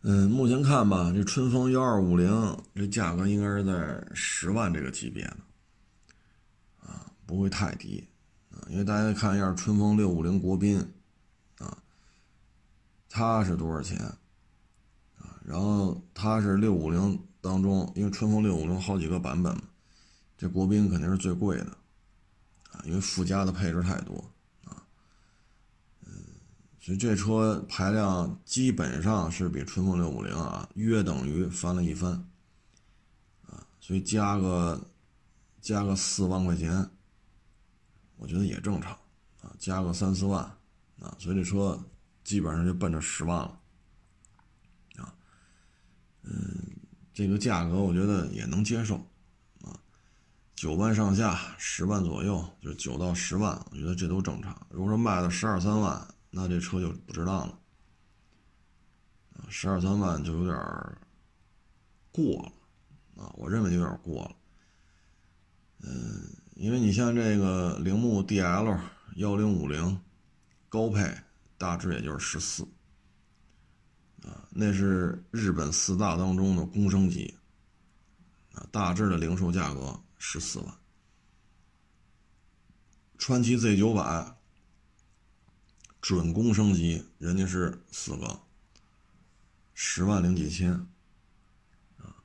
[0.00, 2.28] 嗯，目前看吧，这春风幺二五零
[2.74, 5.36] 这价格应该是在十万这个级别的，
[6.80, 8.04] 啊，不会太低，
[8.50, 10.84] 啊，因为大家看一下春风六五零国宾，
[11.58, 11.78] 啊，
[13.08, 13.96] 它是多少钱？
[15.48, 19.62] 然后它是六五零当中，因为春风六五零好几个版本嘛，
[20.36, 21.70] 这国宾肯定是最贵的，
[22.70, 24.30] 啊，因为附加的配置太多，
[24.66, 24.76] 啊，
[26.04, 26.12] 嗯，
[26.78, 32.12] 所以这车排量基本上是比春风六五零啊约等于翻了一番，
[33.46, 34.78] 啊，所以加个
[35.62, 36.90] 加个四万块钱，
[38.18, 38.92] 我觉得也正常，
[39.40, 40.42] 啊，加个三四万，
[41.00, 41.82] 啊，所以这车
[42.22, 43.57] 基本上就奔着十万了。
[46.30, 46.76] 嗯，
[47.14, 48.96] 这个价格我觉得也能接受，
[49.62, 49.72] 啊，
[50.54, 54.54] 九万上下，十万左右，就是九到十万，我觉得这都正常。
[54.68, 57.58] 如果说卖到十二三万，那这车就不值当了，
[59.36, 60.98] 啊，十二三万就有点儿
[62.12, 64.36] 过了，啊，我认为就有点过了。
[65.80, 66.22] 嗯，
[66.56, 68.78] 因为你像这个铃木 DL
[69.14, 69.98] 幺零五零
[70.68, 71.16] 高配，
[71.56, 72.68] 大致也就是十四。
[74.60, 77.32] 那是日本四大当中的公升级，
[78.54, 80.74] 啊，大致的零售价格十四万。
[83.18, 84.36] 川崎 Z 九百
[86.00, 88.40] 准公升级，人家是四个，
[89.74, 90.72] 十万零几千，
[91.98, 92.16] 啊，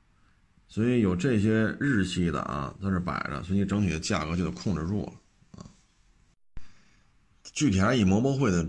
[0.66, 5.12] 所以有这些日系的啊在这摆着，所以你整体的价格就得控制住了
[5.62, 5.70] 啊。
[7.52, 8.68] 具体还是以摩博会的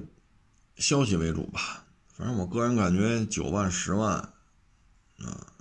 [0.75, 1.82] 消息为主吧。
[2.15, 4.17] 反正我个人感觉九万、十万，
[5.19, 5.51] 啊，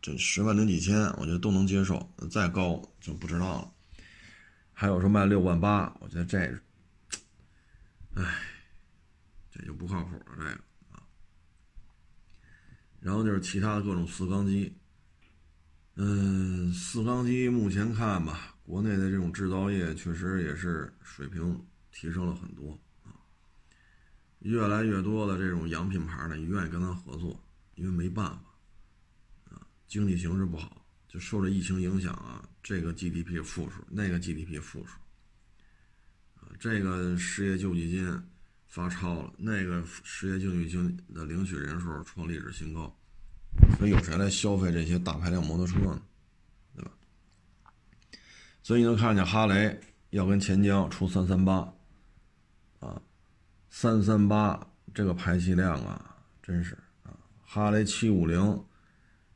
[0.00, 2.08] 这十万零几千，我觉得都能接受。
[2.30, 3.72] 再高就不知道了。
[4.72, 6.38] 还有说卖六万八，我觉得这，
[8.14, 8.24] 唉，
[9.50, 10.24] 这就不靠谱了。
[10.36, 10.50] 这个
[10.92, 11.02] 啊，
[13.00, 14.76] 然后就是其他的各种四缸机，
[15.96, 22.80] 嗯，四缸机目前看吧，国内的这种制造业确实也是水平提升了很多。
[24.42, 27.40] 越来越多的这种洋品牌呢，也愿意跟他合作，
[27.74, 34.92] 因为没办法，啊，经济形势不好，就受这疫情影响啊，这个 GDP 负数，那个 GDP 负数，
[36.40, 38.22] 啊，这个失业救济金
[38.66, 42.92] 发超了，那个失业救济金的领取人数创历史新高，
[43.78, 46.02] 所以有谁来消费这些大排量摩托车呢？
[46.74, 46.90] 对吧？
[48.62, 49.78] 所以你能看见哈雷
[50.10, 51.72] 要跟钱江出三三八，
[53.74, 57.16] 三三八这个排气量啊，真是啊！
[57.42, 58.62] 哈雷七五零、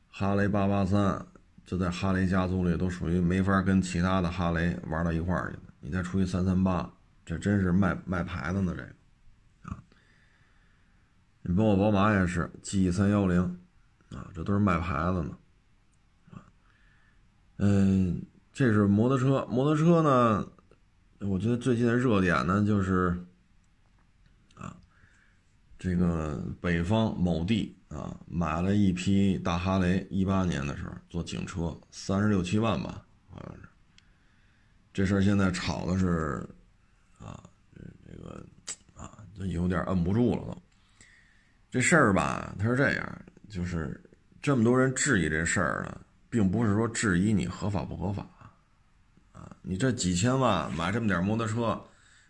[0.09, 1.25] 哈雷八八三，
[1.65, 5.63] 这在哈雷家族里都属于没法跟其他的哈雷玩到一块儿去的。
[5.79, 6.87] 你再出一三三八，
[7.25, 8.89] 这真是卖卖牌子呢，这个
[9.63, 9.83] 啊！
[11.41, 13.41] 你包括宝马也是 G 三幺零
[14.11, 15.37] 啊，这都是卖牌子呢
[16.31, 16.45] 啊。
[17.57, 18.21] 嗯，
[18.53, 20.47] 这是摩托车，摩托车呢，
[21.27, 23.19] 我觉得最近的热点呢就是。
[25.79, 33.69] 这个北方某地啊，买了一批大哈雷，一八年的时候做警车，三十六七万吧，好像是。
[34.91, 36.43] 这事儿现在炒的是，
[37.19, 37.43] 啊，
[38.07, 38.43] 这个
[38.95, 40.57] 啊，就有点摁不住了都。
[41.69, 44.01] 这事儿吧，它是这样，就是
[44.41, 48.27] 这么多人质疑这事儿呢，并不是说质疑你合法不合法，
[49.31, 51.79] 啊，你这几千万买这么点摩托车，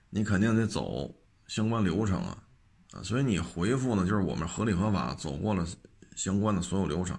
[0.09, 1.15] 你肯定得走
[1.47, 2.43] 相关流程啊。
[3.03, 5.65] 所以你回复呢，就是我们合理合法走过了
[6.15, 7.17] 相关的所有流程，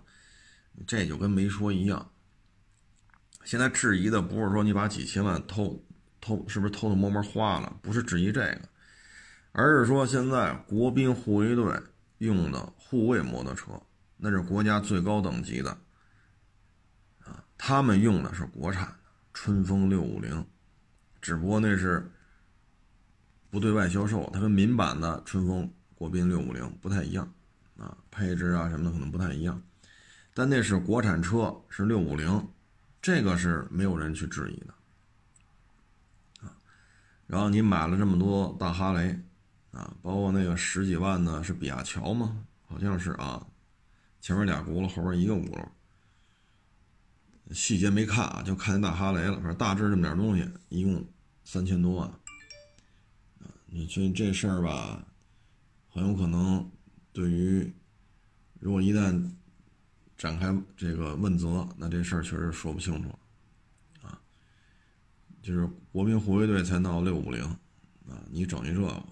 [0.86, 2.10] 这就跟没说一样。
[3.44, 5.82] 现在质疑的不是说你把几千万偷
[6.20, 8.60] 偷是不是偷偷摸摸花了，不是质疑这个，
[9.52, 11.80] 而是说现在国宾护卫队
[12.18, 13.80] 用的护卫摩托车，
[14.16, 15.70] 那是国家最高等级的
[17.24, 18.94] 啊，他们用的是国产的
[19.32, 20.46] 春风六五零，
[21.22, 22.10] 只不过那是。
[23.50, 27.32] 不对外销售，它跟民版的春风国宾六五零不太一样，
[27.78, 29.62] 啊，配置啊什么的可能不太一样。
[30.34, 32.48] 但那是国产车，是六五零，
[33.00, 34.74] 这个是没有人去质疑的
[36.46, 36.54] 啊。
[37.26, 39.18] 然后你买了这么多大哈雷
[39.72, 42.44] 啊，包括那个十几万的是比亚乔吗？
[42.66, 43.46] 好像是啊，
[44.20, 45.64] 前面俩轱辘，后边一个轱辘。
[47.50, 49.36] 细节没看啊，就看见大哈雷了。
[49.36, 51.02] 反正大致这么点东西，一共
[51.44, 52.12] 三千多万。
[53.70, 55.06] 你这这事儿吧，
[55.88, 56.70] 很有可能
[57.12, 57.72] 对于
[58.58, 59.30] 如果一旦
[60.16, 63.08] 展开这个问责，那这事儿确实说不清楚。
[64.02, 64.20] 啊，
[65.42, 67.44] 就是国民护卫队才闹六五零，
[68.08, 69.02] 啊，你整一这个，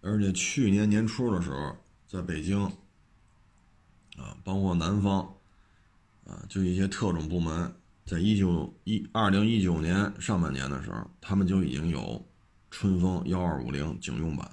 [0.00, 2.62] 而且去年年初的时候，在北京，
[4.16, 5.32] 啊，包括南方。
[6.28, 7.72] 啊，就一些特种部门，
[8.04, 12.28] 在一九一二零一九年上半年的时候，他们就已经有
[12.78, 14.50] 春风幺二五零警用版，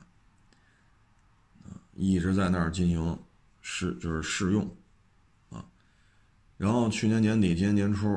[1.94, 3.20] 一直在那儿进行
[3.60, 4.66] 试，就是试用，
[5.50, 5.66] 啊，
[6.56, 8.08] 然后去年年底、今年年初，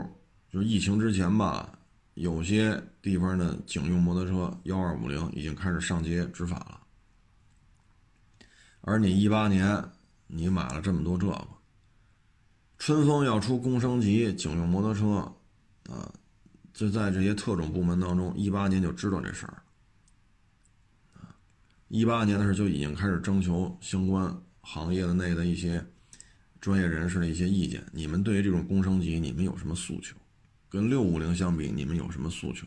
[0.49, 1.77] 就是疫情之前吧，
[2.15, 6.81] 有些地方的警用摩托车幺二五零已经开始上街执法了，
[8.83, 9.85] 而你一八年
[10.29, 11.49] 你买了这么多这个。
[12.79, 15.35] 春风要出工升级警用摩托车，
[15.93, 16.15] 啊，
[16.73, 19.65] 就在这些特种部门当中，一八年就知道这事儿，
[21.89, 25.85] 一八年的时候就已经开始征求相关行业的内的一些
[26.61, 27.85] 专业人士的一些意见。
[27.93, 30.17] 你们对于这种工升级，你们有什么诉求？
[30.69, 32.67] 跟六五零相比，你们有什么诉求？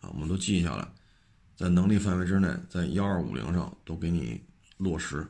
[0.00, 0.86] 啊，我们都记下来，
[1.56, 4.38] 在能力范围之内，在幺二五零上都给你
[4.76, 5.26] 落实。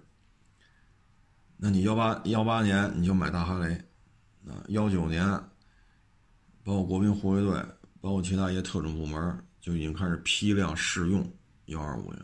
[1.57, 3.73] 那你幺八幺八年你就买大哈雷，
[4.49, 5.25] 啊，幺九年，
[6.65, 7.65] 包括国民护卫队，
[8.01, 11.33] 包括其他一些特种部门就已经开始批量试用
[11.67, 12.21] 幺二五零。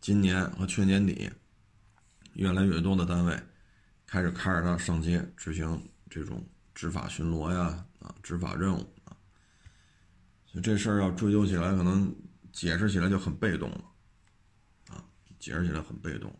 [0.00, 1.30] 今年和去年底，
[2.32, 3.38] 越来越多的单位
[4.06, 9.14] 开始开着它上街执行这种执法巡逻呀，啊，执法任务啊。
[10.46, 12.14] 所以这事儿要追究起来，可能
[12.52, 13.84] 解释起来就很被动了，
[14.88, 15.04] 啊，
[15.38, 16.34] 解释起来很被动。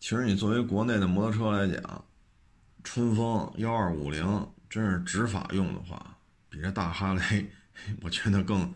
[0.00, 2.04] 其实你作为国内的摩托车来讲，
[2.82, 7.50] 春风幺二五零真是执法用的话，比这大哈雷，
[8.02, 8.74] 我觉得更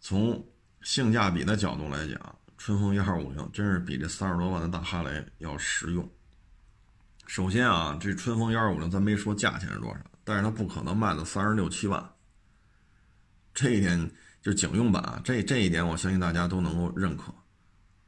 [0.00, 0.46] 从
[0.82, 6.06] 性价比的角度来讲，春风幺二五零真是比这三十多万的大哈雷要实用。
[7.26, 12.10] 首先啊，这春风幺二五零咱没说价钱是多少，但是它不可能卖到三十六七万，
[13.54, 14.10] 这一点
[14.42, 17.32] 就警用版，这这一点我相信大家都能够认可。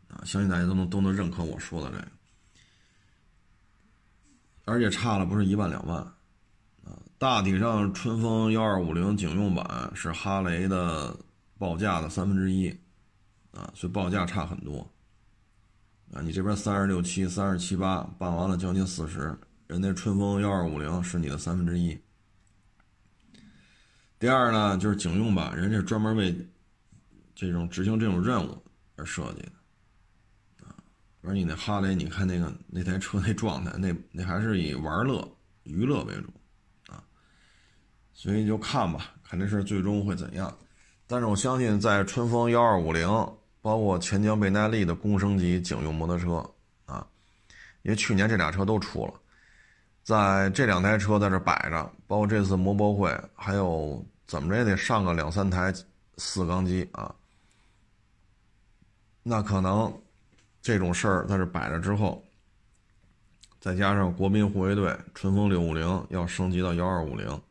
[0.08, 2.08] 啊，相信大家都能都能认可我说的这个，
[4.64, 6.00] 而且差了不是一万两万，
[6.82, 11.16] 啊，大体上春风幺二五零警用版是哈雷的
[11.56, 12.76] 报价的三分之一，
[13.52, 14.88] 啊，所以报价差很多，
[16.12, 19.36] 啊，你这边三十六七、三十七八办完了将近四十，
[19.66, 21.98] 人家春风幺二五零是你的三分之一。
[24.18, 26.34] 第二呢，就是警用版，人家专门为
[27.34, 28.62] 这种执行这种任务
[28.96, 30.66] 而设计的。
[30.66, 30.74] 啊
[31.22, 35.26] 而你那哈雷，你看那个那台车那状态，那那还是以玩乐、
[35.64, 36.32] 娱乐为主，
[36.92, 37.02] 啊，
[38.12, 40.56] 所以就看吧，看这事最终会怎样。
[41.06, 43.06] 但是我相信，在春风幺二五零，
[43.60, 46.36] 包括钱江倍耐力的工升级警用摩托车，
[46.86, 47.06] 啊，
[47.82, 49.14] 因为去年这俩车都出了，
[50.02, 55.72] 在这两台车在这摆着，包括这次摩博会，还有怎么着也得上个两三台
[56.16, 57.14] 四缸机啊，
[59.22, 59.92] 那可能。
[60.62, 62.22] 这种事儿在这摆着之后，
[63.60, 67.42] 再加上国民护卫队春风六五零要升级到幺二五零，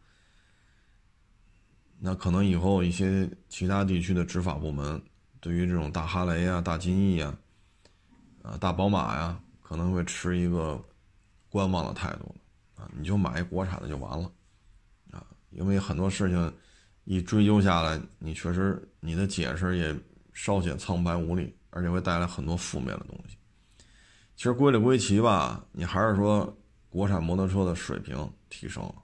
[1.98, 5.02] 那可能以后一些其他地区的执法部门
[5.39, 7.36] 对于这种大哈雷呀、大金翼呀、
[8.41, 10.80] 啊大宝马呀，可能会持一个
[11.49, 12.36] 观望的态度
[12.75, 14.32] 啊，你就买一国产的就完了
[15.12, 16.54] 啊，因为很多事情
[17.04, 19.95] 一追究下来，你确实你的解释也
[20.34, 21.56] 稍显苍白无力。
[21.71, 23.38] 而且会带来很多负面的东西。
[24.36, 26.58] 其实归了归齐吧，你还是说
[26.89, 28.95] 国产摩托车的水平提升了。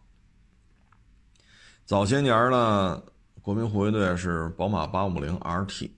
[1.86, 3.04] 早些年呢，
[3.40, 5.92] 国民护卫队是宝马八五零 RT，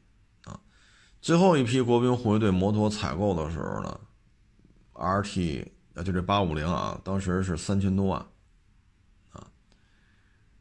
[1.21, 3.99] 最后一批国宾护卫队摩托采购的时候呢
[4.93, 8.19] ，RT 啊就这八五零啊，当时是三千多万
[9.31, 9.45] 啊，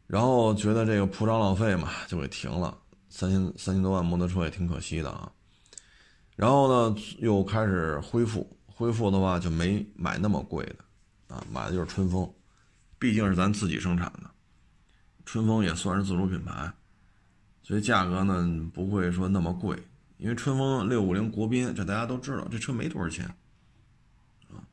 [0.07, 2.77] 然后觉得这个铺张浪费嘛，就给停了。
[3.09, 5.31] 三千三千多万摩托车也挺可惜的啊。
[6.35, 12.31] 然后呢，又开始恢复，恢复的话就没买那么贵的，啊，买的就是春风，
[12.99, 14.31] 毕竟是咱自己生产的，
[15.25, 16.71] 春风也算是自主品牌，
[17.63, 19.75] 所以价格呢不会说那么贵，
[20.19, 23.27] 因为春风六五零国宾这大家都知道，这车没多少钱，
[24.49, 24.65] 啊，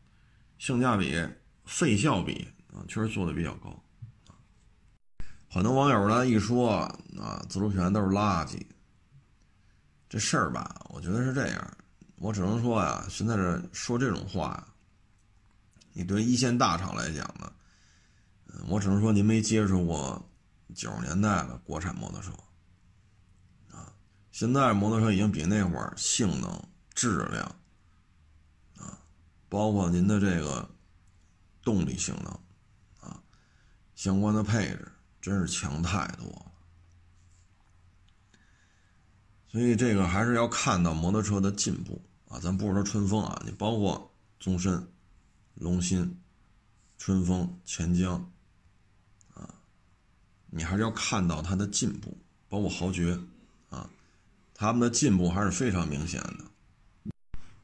[0.58, 1.22] 性价比
[1.66, 3.78] 费效比啊，确实做的比较高。
[5.50, 6.72] 很多网友呢一说
[7.20, 8.60] 啊，自主品牌都是垃圾，
[10.10, 11.78] 这事儿吧，我觉得是这样，
[12.16, 14.66] 我只能说呀，现在这说这种话，
[15.91, 17.52] 你对一线大厂来讲呢，
[18.68, 20.26] 我只能说您没接触过
[20.74, 22.32] 九十年代的国产摩托车。
[24.34, 27.46] 现在摩托车已经比那会儿性能、质量，
[28.78, 28.98] 啊，
[29.48, 30.68] 包括您的这个
[31.62, 32.40] 动力性能，
[33.00, 33.22] 啊，
[33.94, 36.52] 相关的配置，真是强太多了。
[39.48, 44.92] 所以这个还是要看到摩托车的进步啊，咱不是说春风啊，你包括宗申、
[45.54, 46.20] 龙鑫、
[46.98, 48.16] 春风、钱江，
[49.36, 49.48] 啊，
[50.48, 52.18] 你还是要看到它的进步，
[52.50, 53.16] 包括豪爵。
[54.54, 57.12] 他们的进步还是非常明显的。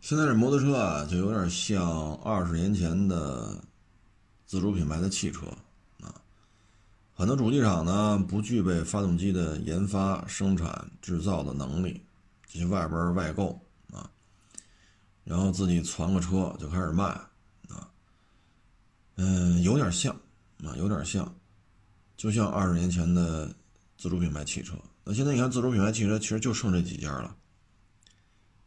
[0.02, 3.62] 现在这摩托车啊，就有点像二十年前的
[4.46, 5.46] 自主品牌的汽车
[6.02, 6.16] 啊。
[7.14, 12.02] 很多主机厂呢不具备发动机的研发、生产、制造的能力，
[12.48, 13.62] 这些外边外购
[13.92, 14.10] 啊，
[15.24, 17.04] 然后自己攒个车就开始卖
[17.68, 17.92] 啊。
[19.18, 20.16] 嗯，有点像
[20.64, 21.36] 啊，有点像，
[22.16, 23.54] 就像二十年前的
[23.98, 24.76] 自主品牌汽车。
[25.10, 27.36] 那现在你看，自主品牌汽车其实就剩这几家了。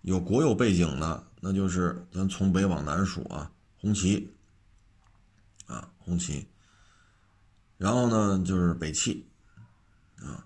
[0.01, 4.34] 有国有背景的，那就是咱从北往南数啊，红旗
[5.66, 6.45] 啊，红旗。
[7.78, 9.30] 然后呢，就是北汽
[10.16, 10.45] 啊，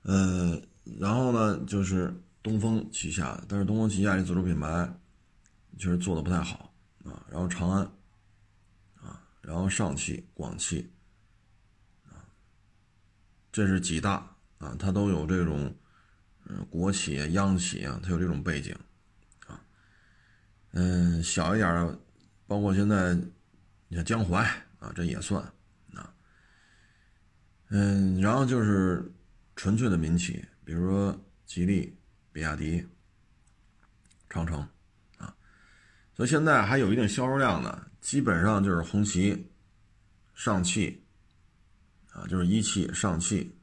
[0.00, 0.58] 呃，
[0.98, 4.90] 然后呢就是东风旗下的，但是东风旗下这自主品牌
[5.76, 6.72] 其实做的不太好
[7.04, 7.26] 啊。
[7.30, 7.82] 然后长安
[8.94, 10.90] 啊，然后上汽、广汽
[12.06, 12.24] 啊，
[13.52, 14.34] 这是几大。
[14.58, 15.72] 啊，它都有这种，
[16.46, 18.74] 嗯，国企、央企啊，它有这种背景，
[19.46, 19.60] 啊，
[20.72, 21.98] 嗯，小一点的，
[22.46, 23.14] 包括现在，
[23.86, 24.42] 你像江淮
[24.80, 25.40] 啊，这也算
[25.94, 26.12] 啊，
[27.68, 29.12] 嗯，然后就是
[29.54, 31.96] 纯粹的民企，比如说吉利、
[32.32, 32.84] 比亚迪、
[34.28, 34.60] 长城，
[35.18, 35.32] 啊，
[36.14, 39.46] 所以现在还有一定销售量的，基本上就是红旗、
[40.34, 41.00] 上汽，
[42.10, 43.54] 啊，就是一汽、上汽。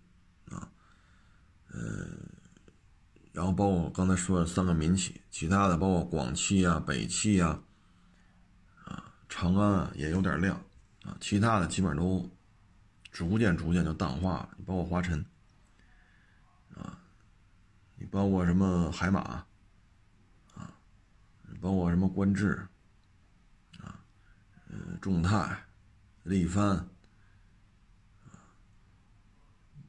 [1.78, 2.18] 嗯，
[3.34, 7.62] 然后包括刚才说的三个民企，其他的包括广汽啊、北汽啊、
[8.86, 10.56] 啊长安啊也有点亮
[11.04, 12.30] 啊，其他的基本上都
[13.12, 14.58] 逐渐逐渐就淡化了。
[14.66, 15.26] 包括华晨
[16.74, 16.98] 啊，
[17.98, 19.20] 你包括什么海马
[20.54, 20.74] 啊，
[21.60, 22.66] 包括什么观致
[23.80, 24.00] 啊，
[24.70, 25.66] 呃众泰、
[26.24, 26.88] 力帆。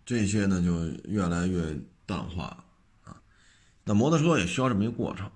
[0.07, 1.77] 这些呢就越来越
[2.07, 2.65] 淡化
[3.03, 3.21] 啊，
[3.83, 5.29] 那摩托车也需要这么一个过程。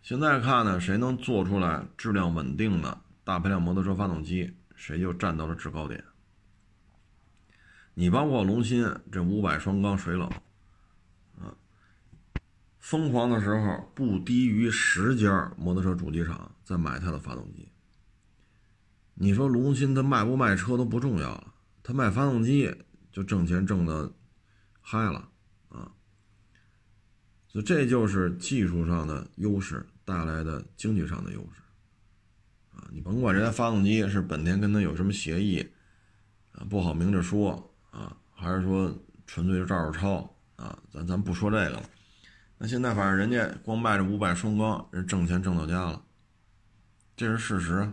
[0.00, 6.02] 现在看呢，谁能做出来质量稳定的大排量摩托车发动机，谁就站到了制高点。
[7.92, 10.26] 你包括龙鑫这五百双缸水冷，
[11.38, 11.52] 啊，
[12.80, 17.68] 疯狂的时候不低于十家摩托车主机厂在买它的发动机。
[19.12, 22.74] 你说龙鑫他卖不卖车都不重要了，他卖发动机。
[23.12, 24.10] 就挣钱挣的
[24.80, 25.28] 嗨了
[25.68, 25.92] 啊，
[27.46, 31.60] 所以这就是技术上的优势带来的经济上的优势
[32.74, 32.88] 啊！
[32.90, 35.64] 你甭管人家发动机是本田跟他有什么协议
[36.52, 38.92] 啊，不好明着说啊，还是说
[39.26, 40.76] 纯粹是照着抄啊？
[40.90, 41.82] 咱咱不说这个了。
[42.58, 46.02] 那现在反正人家光卖这五百双缸，人挣钱挣到家了，
[47.14, 47.92] 这是事实。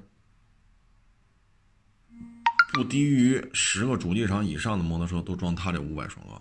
[2.72, 6.36] 不低于十个主机厂以上的摩托车都装它这五百双缸，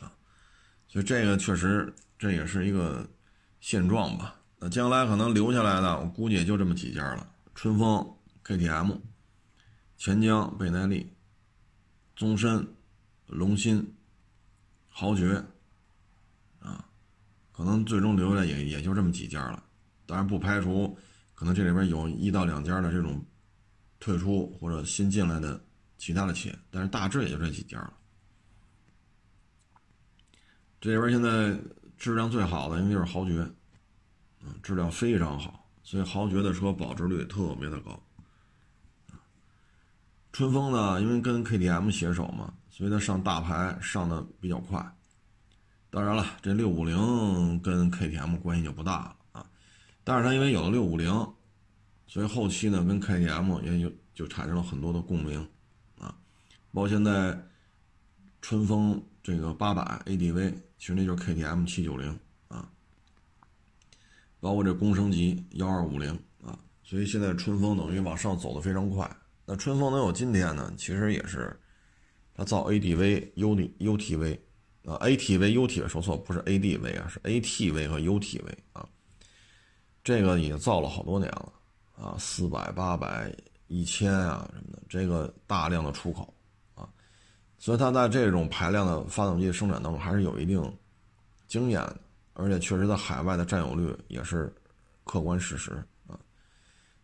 [0.00, 0.12] 啊，
[0.88, 3.08] 所以这个确实这也是一个
[3.60, 4.38] 现状吧。
[4.58, 8.14] 那将来可能留下来的，我估计也就这么几家了：春风、
[8.44, 8.98] KTM、
[9.96, 11.10] 钱江、倍耐力、
[12.14, 12.74] 宗申、
[13.26, 13.94] 龙鑫、
[14.88, 15.42] 豪爵，
[16.58, 16.86] 啊，
[17.52, 19.62] 可能最终留下来也也就这么几家了。
[20.04, 20.98] 当然不排除
[21.34, 23.24] 可能这里边有一到两家的这种。
[24.06, 25.60] 退出或者新进来的
[25.98, 27.92] 其他的企业，但是大致也就这几家了。
[30.80, 31.58] 这边现在
[31.98, 33.44] 质量最好的应该就是豪爵，
[34.44, 38.00] 嗯，质量非常好，所以豪爵的车保值率特别的高。
[40.32, 44.80] 春风呢，因为跟 KTM 携手嘛，所以它上大牌上的比较快。
[45.90, 49.50] 当然了，这六五零跟 KTM 关系就不大了啊，
[50.04, 51.10] 但是它因为有了六五零。
[52.06, 55.40] 所以后期呢，跟 KTM 也有就产生了很多的共鸣，
[55.98, 56.16] 啊，
[56.72, 57.38] 包括现在
[58.40, 62.70] 春风这个八百 ADV，其实那就是 KTM 七九零啊，
[64.40, 66.10] 包括这工升级幺二五零
[66.42, 69.10] 啊，所以现在春风等于往上走的非常快。
[69.44, 70.72] 那春风能有今天呢？
[70.76, 71.58] 其实也是
[72.34, 74.38] 它造 ADV、UD、UTV
[74.84, 78.88] 啊，ATV、UTV 说错，不是 ADV 啊，是 ATV 和 UTV 啊。
[80.02, 81.52] 这个也造了好多年了
[81.96, 83.34] 啊，四百、八百、
[83.68, 86.32] 一千啊什么的，这个大量的出口
[86.74, 86.88] 啊，
[87.58, 90.62] 所以它在这种排量的发动机生产当中还是有一定
[91.48, 92.00] 经验的，
[92.34, 94.54] 而且确实在海外的占有率也是
[95.04, 95.72] 客观事实
[96.06, 96.18] 啊。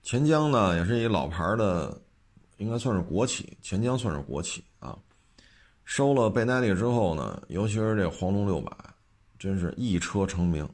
[0.02, 2.00] 钱江呢也是一老牌的，
[2.58, 4.98] 应该算是国企，钱江算是国企啊。
[5.84, 8.70] 收了贝耐力之后呢，尤其是这黄龙六百，
[9.38, 10.68] 真是一车成名。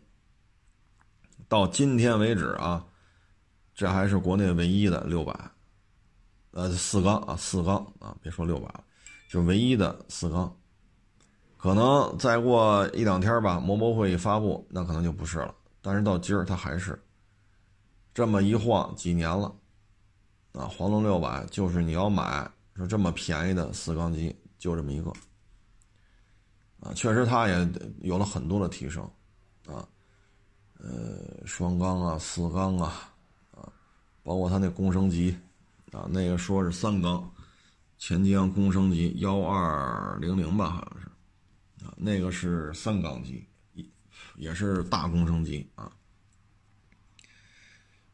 [1.49, 2.85] 到今天为止啊，
[3.79, 5.33] 这还是国内唯一的六百，
[6.51, 8.83] 呃，四缸啊，四缸啊，别说六百了，
[9.31, 10.53] 就唯一的四缸。
[11.57, 15.55] 可能再过一两天吧，摩博会一发布，那可能就不是了。
[15.81, 17.01] 但是到今儿，它还是
[18.13, 19.55] 这么一晃几年了
[20.55, 20.65] 啊。
[20.65, 25.13] 黄龙六百就是你要买说这么便宜的四缸机，就这么一个
[26.81, 27.69] 啊，确实它也
[28.01, 29.09] 有了很多的提升
[29.69, 29.87] 啊。
[30.81, 33.15] 呃，双缸啊，四缸，啊，
[34.29, 35.35] 包括它那公升级，
[35.91, 37.33] 啊，那个说是三缸，
[37.97, 43.43] 钱江公升级幺二零零吧，好像是，啊，那个是三缸机，
[44.37, 45.91] 也是大公升级啊，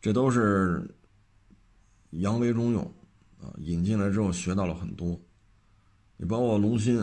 [0.01, 0.89] 这都是
[2.11, 2.85] 扬为中用，
[3.41, 5.21] 啊，引进来之后学到了很多，
[6.17, 7.03] 你包括龙芯，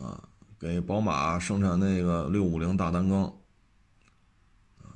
[0.00, 0.28] 啊，
[0.58, 3.32] 给宝马生产那个六五零大单缸。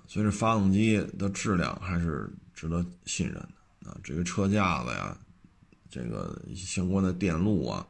[0.08, 3.96] 所以这发动机的质量还是值得信任的啊！
[4.02, 5.16] 至于车架子呀，
[5.90, 7.86] 这个相关的电路啊，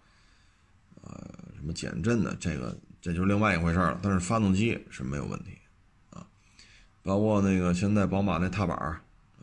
[1.03, 3.99] 呃，什么减震的，这个这就是另外一回事了。
[4.03, 5.59] 但是发动机是没有问题
[6.11, 6.27] 啊，
[7.03, 9.03] 包括那个现在宝马那踏板啊，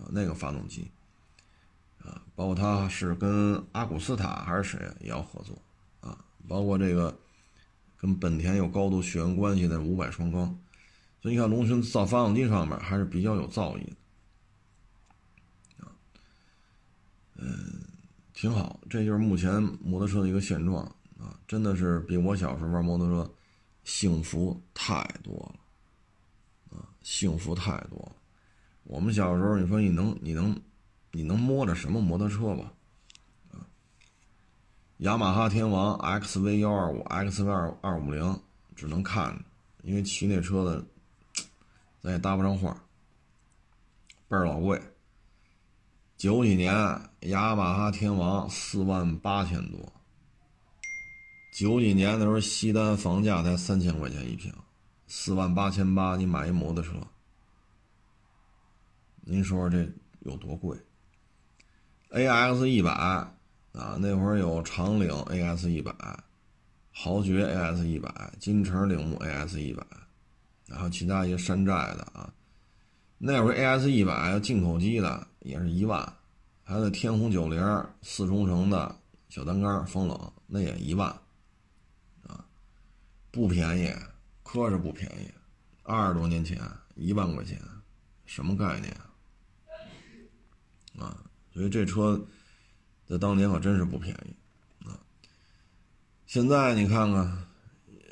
[0.09, 0.89] 那个发动机
[2.03, 5.61] 啊，包括它是跟阿古斯塔还是谁也要合作
[6.01, 6.17] 啊，
[6.47, 7.15] 包括这个
[7.97, 10.57] 跟本田有高度血缘关系的五百双缸。
[11.21, 13.95] 所以你看，龙芯造发动机上面还是比较有造诣的，
[15.85, 15.93] 啊，
[17.41, 17.81] 嗯，
[18.33, 18.79] 挺好。
[18.89, 20.83] 这就是目前摩托车的一个现状
[21.19, 23.33] 啊，真的是比我小时候玩摩托车
[23.83, 25.33] 幸福太多
[26.71, 28.15] 了，啊，幸福太多了。
[28.83, 30.61] 我们小时候，你说你能你能
[31.11, 32.71] 你能摸着什么摩托车吧？
[33.51, 33.65] 啊，
[34.97, 38.39] 雅马哈天王 XV 幺二五、XV 二二五零
[38.75, 39.43] 只能看着，
[39.81, 40.85] 因为骑那车的。
[42.03, 42.83] 咱也搭不上话，
[44.27, 44.81] 倍儿老贵。
[46.21, 46.71] 九几年
[47.21, 49.91] 雅马哈天王四万八千多，
[51.51, 54.53] 九几年的时候西单房价才三千块钱一平，
[55.07, 56.91] 四万八千八你买一摩托车，
[59.21, 60.77] 您说说这有多贵
[62.11, 63.33] ？AX 一百啊，
[63.71, 65.91] 那会儿有长岭 AS 一百，
[66.91, 69.83] 豪爵 AS 一百，金城铃木 AS 一百。
[70.67, 72.31] 然后其他一些山寨的啊，
[73.23, 76.01] 那会儿 AS 一百进口机的也是一万，
[76.63, 78.95] 还有那天虹九零四冲程的
[79.29, 81.07] 小单缸风冷那也一万，
[82.23, 82.43] 啊，
[83.29, 83.93] 不便宜，
[84.41, 85.29] 可是不便宜，
[85.83, 86.59] 二十多年前
[86.95, 87.61] 一万块钱，
[88.25, 88.91] 什么概念
[90.97, 91.15] 啊？
[91.53, 92.19] 所以这车
[93.05, 94.35] 在当年可真是不便宜
[94.89, 94.97] 啊。
[96.25, 97.45] 现在你看看，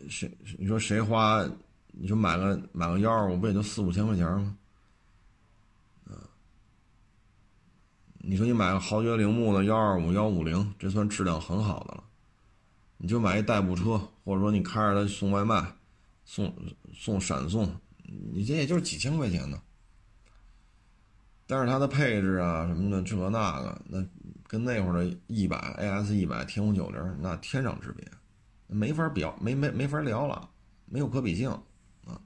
[0.07, 1.43] 谁你说谁花？
[1.87, 4.55] 你说买个买个幺二五不也就四五千块钱吗？
[8.21, 12.03] 你说你买个豪爵铃木的幺二五幺五零，这算质量很好的了。
[12.97, 15.73] 你就买一代步车，或者说你开着它送外卖，
[16.25, 16.53] 送
[16.93, 19.61] 送闪送，你这也就是几千块钱呢。
[21.47, 24.05] 但是它的配置啊什么的这那个，那
[24.47, 28.05] 跟那会儿的一百 AS 一百天虹九零那天壤之别，
[28.67, 30.49] 没法表，没没没法聊了，
[30.85, 31.49] 没有可比性
[32.05, 32.19] 啊。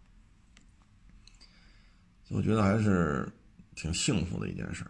[2.30, 3.32] 我觉得还是
[3.76, 4.84] 挺幸福的一件事。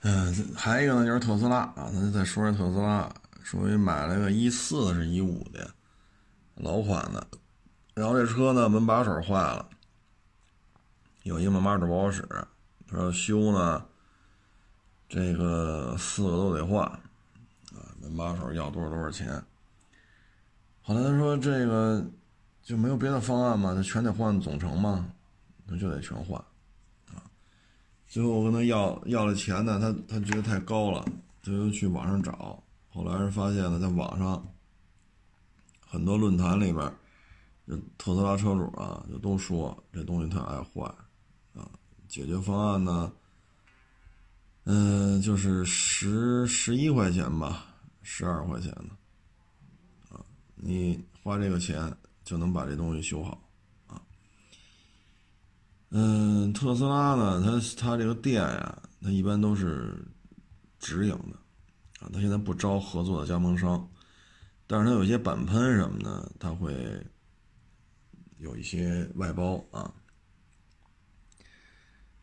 [0.00, 5.70] 嗯，还有一个呢，就是特斯拉啊，咱再说说特斯拉，属于买了个一四是一五的
[6.54, 7.26] 老款的，
[7.94, 9.68] 然后这车呢门把手坏了，
[11.22, 12.26] 有一个门把手不好使，
[12.88, 13.84] 他说修呢，
[15.08, 19.42] 这个四个都得换啊，门把手要多少多少钱。
[20.82, 22.04] 后来他说这个。
[22.68, 23.72] 就没有别的方案吗？
[23.74, 25.08] 那全得换总成吗？
[25.64, 26.38] 那就得全换，
[28.08, 31.04] 最后我跟他要要了钱呢，他他觉得太高了，
[31.42, 32.60] 他就去网上找。
[32.88, 34.42] 后来是发现呢，在网上
[35.86, 36.90] 很多论坛里边，
[37.98, 40.82] 特斯拉车主啊，就都说这东西太爱坏，
[41.54, 41.68] 啊，
[42.08, 43.12] 解决方案呢，
[44.64, 47.66] 嗯，就是十十一块钱吧，
[48.02, 50.24] 十二块钱的，啊，
[50.56, 51.94] 你花这个钱
[52.24, 53.38] 就能把这东西修好，
[55.90, 59.96] 嗯，特斯拉呢，它它这个店呀，它一般都是
[60.78, 63.88] 直营的，啊，它现在不招合作的加盟商，
[64.66, 66.74] 但是它有些板喷什么的，它会
[68.36, 69.90] 有一些外包啊。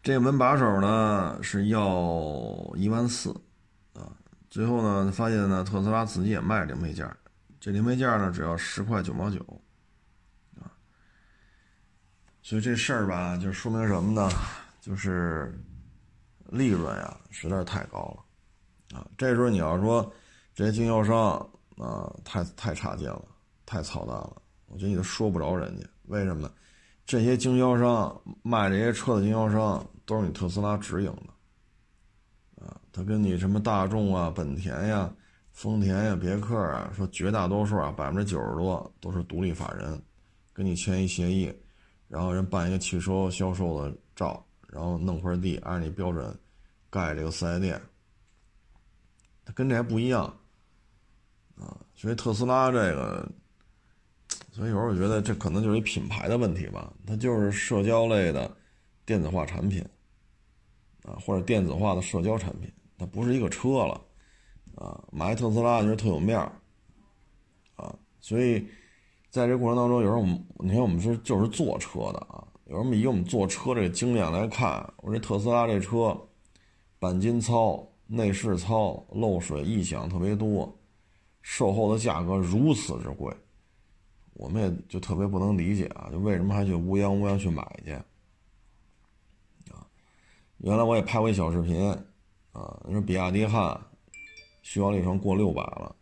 [0.04, 3.32] 这个门把手呢是要一万四，
[3.94, 4.16] 啊，
[4.52, 7.12] 最后呢发现呢特斯拉自己也卖零配件，
[7.60, 9.44] 这零配件呢只要十块九毛九，
[12.46, 14.30] 所以这事儿吧就说明什么呢？
[14.80, 15.52] 就是
[16.52, 18.16] 利润呀实在是太高
[18.92, 20.14] 了，啊，这时候你要说
[20.54, 21.38] 这些经销商
[21.76, 23.26] 啊太太差劲了，
[23.66, 26.52] 太操蛋了，我觉得你都说不着人家，为什么呢？
[27.04, 29.84] 这些经销商卖这些车的经销商。
[30.06, 35.12] 都是你特斯拉直营的，啊，他跟你什么大众啊、本田呀、
[35.52, 40.00] 丰田呀、别克啊，说绝大多数啊，百分之九十多都是独立法人，
[40.54, 41.52] 跟你签一协议，
[42.08, 46.38] 然后人办一个汽车销售的照，然后弄块地，按你标准
[46.90, 47.82] 盖这个四 S 店，
[49.44, 50.24] 他跟这还不一样，
[51.58, 53.30] 啊，所以特斯拉这个，
[54.52, 58.50] 所以有时候我觉得这可能就是一品牌的问题吧，它就是社交类的
[59.06, 59.86] 电子化产品。
[61.04, 64.02] 啊，或者电子化的社交产品，它不是一个车了，
[64.74, 66.52] 啊，买特斯拉就是特有面儿，
[67.76, 68.68] 啊，所以
[69.36, 76.18] 在这过程当中，有时候我们，你看我们是就是坐车的啊，有时候以我们坐车这个经验来看，我这特斯拉这车，
[77.02, 80.74] 钣金糙，内饰糙，漏水异响特别多，
[81.42, 83.30] 售后的价格如此之贵，
[84.36, 87.92] 我们也就特别不能理解啊，就为什么还去乌泱乌泱去买去
[89.70, 89.86] 啊？
[90.60, 91.92] 原来我也拍过一小视频，
[92.54, 93.78] 啊，你说比亚迪汉
[94.62, 95.94] 续航里程过六百了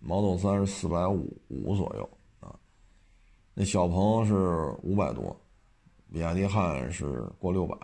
[0.00, 2.08] ，Model 3是四百五五左右，
[3.60, 5.38] 那小鹏是五百多，
[6.10, 7.76] 比亚迪汉是过六百，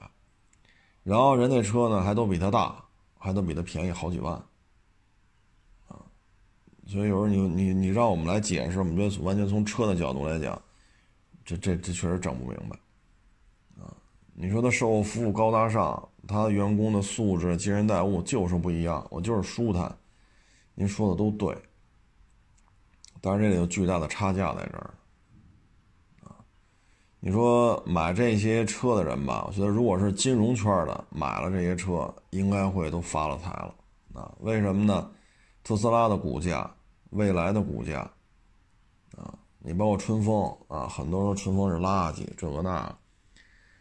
[1.03, 2.83] 然后人那车呢还都比它大，
[3.19, 4.33] 还都比它便宜好几万，
[5.87, 6.01] 啊，
[6.87, 10.59] 所以有时候你你你让我们来解释，我们就完全从车的角度来讲，
[11.45, 12.79] 这这这确实整不明白。
[13.79, 13.93] 啊
[14.33, 19.95] 你说他售后服务高大上，他员工的素质、接人待物就是不一样，我就是舒坦。
[20.75, 21.55] 您说的都对，
[23.21, 24.95] 但是这里有巨大的差价在这儿。
[27.21, 33.75] 你说买这些车的人吧，我觉得如果是金融圈的买了这些车，应该会都发了财了
[34.15, 34.33] 啊。
[34.41, 35.11] 为什么呢？
[35.65, 36.71] 特斯拉的股价、
[37.11, 38.09] 未来的股价
[39.17, 42.97] 啊，你包括春风啊，很多人说春风是垃圾，这个那。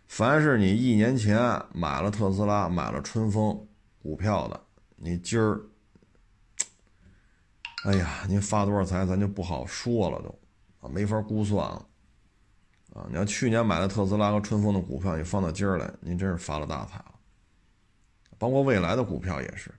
[0.08, 1.38] 凡是你一年前
[1.74, 3.68] 买了特斯拉、买了春风
[4.02, 4.60] 股票的，
[4.96, 5.62] 你今儿，
[7.84, 10.30] 哎呀，您发多少财，咱就不好说了，都
[10.80, 11.86] 啊，没法估算了
[12.96, 13.06] 啊！
[13.10, 17.16] 你要去年买了特斯拉和春风的股票，你放到今儿来，您真是发了大财了。
[18.38, 19.70] 包括未来的股票也是，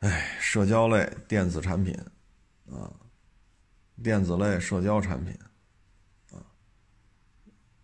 [0.00, 1.96] 哎，社交类电子产品
[2.68, 2.90] 啊，
[4.02, 5.32] 电子类社交产品。
[6.32, 6.42] 啊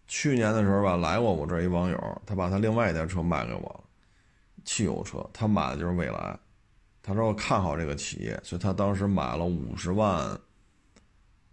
[0.09, 3.85] 去年的时候吧，来过我这一网友，他把他另外一台车卖给我了，
[4.65, 6.39] 汽油车，他买的就是蔚来，
[7.03, 10.41] 他说我看好这个企业，所以他当时买了五十万，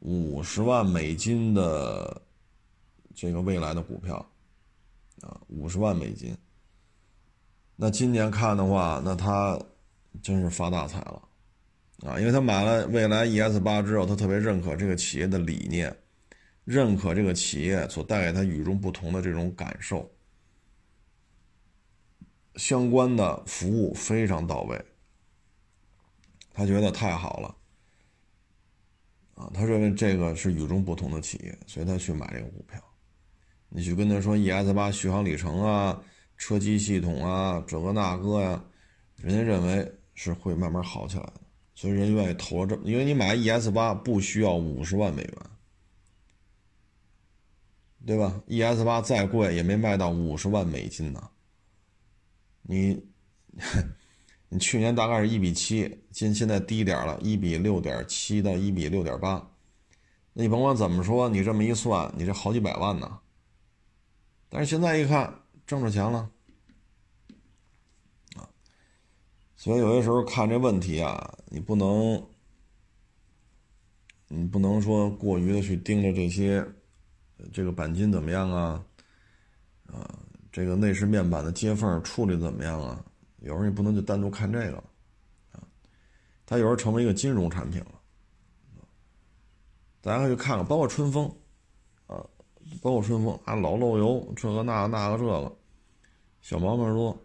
[0.06, 2.22] 五十万美金的
[3.16, 4.16] 这个未来的股票，
[5.22, 6.38] 啊，五十万美金。
[7.76, 9.60] 那今年看的话，那他
[10.22, 11.22] 真是发大财了，
[12.06, 15.98] 啊，因为他买了蔚来 ES 八之后，他特别认可这个企业的理念。
[16.66, 20.12] 认可这个企业所带给他与众不同的这种感受，
[22.56, 24.86] 相关的服务非常到位，
[26.52, 27.56] 他觉得太好了，
[29.36, 32.82] 啊，他认为这个是与众不同的企业，所以他去买这个股票。
[33.70, 36.02] 你去跟他说 ES 八续航里程啊、
[36.38, 38.66] 车机系统啊、这个那个呀，
[39.18, 41.42] 人家认为是会慢慢好起来的，
[41.76, 45.34] 所以人愿意投了这，因为你买 ES 八不需要五十万美元。
[48.06, 51.28] 对吧？ES 八再贵也没卖到五十万美金呢。
[52.62, 53.04] 你，
[54.56, 59.46] 你去年大概是一比七，今现在低点了，一比六点七到一比六点八。
[60.32, 63.20] 那你甭管怎么说，你这么一算，你这好几百万呢。
[64.48, 66.30] 但是现在一看，挣着钱了
[68.38, 68.48] 啊。
[69.58, 72.26] 所以有些时候看这问题啊，你不能，
[74.30, 76.66] 你不能说过于的去盯着这些。
[77.52, 78.86] 这个钣金怎么样啊？
[79.88, 80.18] 啊，
[80.50, 83.04] 这个内饰面板的接缝处理怎么样啊？
[83.46, 84.78] 有时候你不能就单独看这个
[85.52, 85.62] 啊，
[86.48, 87.92] 它有时候成为一个金融产品了。
[90.02, 91.26] 大家可以看看，包括春风，
[92.08, 92.18] 啊，
[92.82, 95.56] 包括春风啊，老漏油，这个那个那个这个，
[96.42, 97.16] 小毛病多。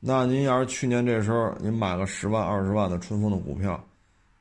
[0.00, 3.80] 那您要是去年这时候您买个十万二十万的春风的股票，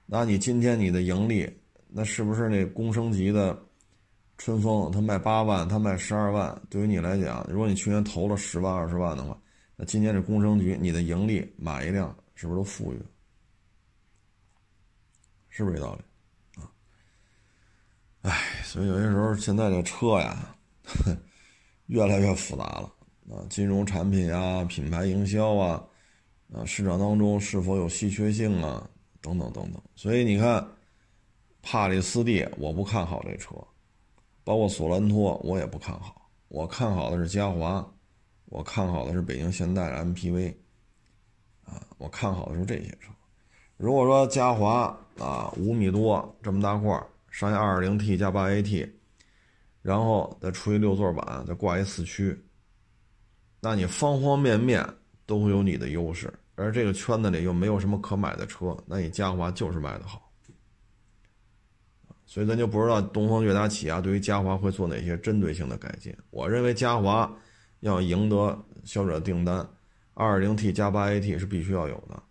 [0.08, 1.48] 那你今天你的盈利，
[1.88, 3.56] 那是不是那工升级的
[4.40, 6.60] 春风它卖八万，它卖十二万？
[6.72, 9.40] 对于你来讲，如果你去年投了十万二十万的话，
[9.82, 13.02] 那今年这工升级你的盈利买一辆是不是都富裕？
[15.50, 16.02] 是不是这道理？
[18.22, 20.56] 唉，所以有些时候现在这车呀，
[21.88, 22.94] 越来越复杂了
[23.32, 25.84] 啊，金融产品啊，品牌营销啊，
[26.54, 28.88] 啊，市场当中是否有稀缺性啊，
[29.20, 29.82] 等等等等。
[29.96, 30.64] 所以你看，
[31.64, 33.56] 帕里斯蒂我不看好这车，
[34.44, 37.92] 包括索兰托我也不看好，我看好的是嘉华，
[38.52, 40.54] 我看好的是北京现代的 MPV，
[41.64, 43.12] 啊，我看好的是这些车。
[43.78, 47.02] 如果说嘉华啊，五米多这么大块。
[47.30, 48.90] 商业 2.0T 加 8AT，
[49.82, 52.38] 然后再出一六座版，再挂一四驱，
[53.62, 54.86] 那你方方面面
[55.26, 56.30] 都会有你的优势。
[56.56, 60.30] 而这个圈子里又没有什么可买的车，那你嘉华就是卖的好。
[62.26, 66.14] 所以咱就不知道东风悦达起亚对于嘉华会做哪些针对性的改进。
[66.32, 67.34] 我认为嘉华
[67.82, 69.68] 要赢得消费者订单
[70.16, 72.24] ，2.0T 加 8AT 是必须要有的。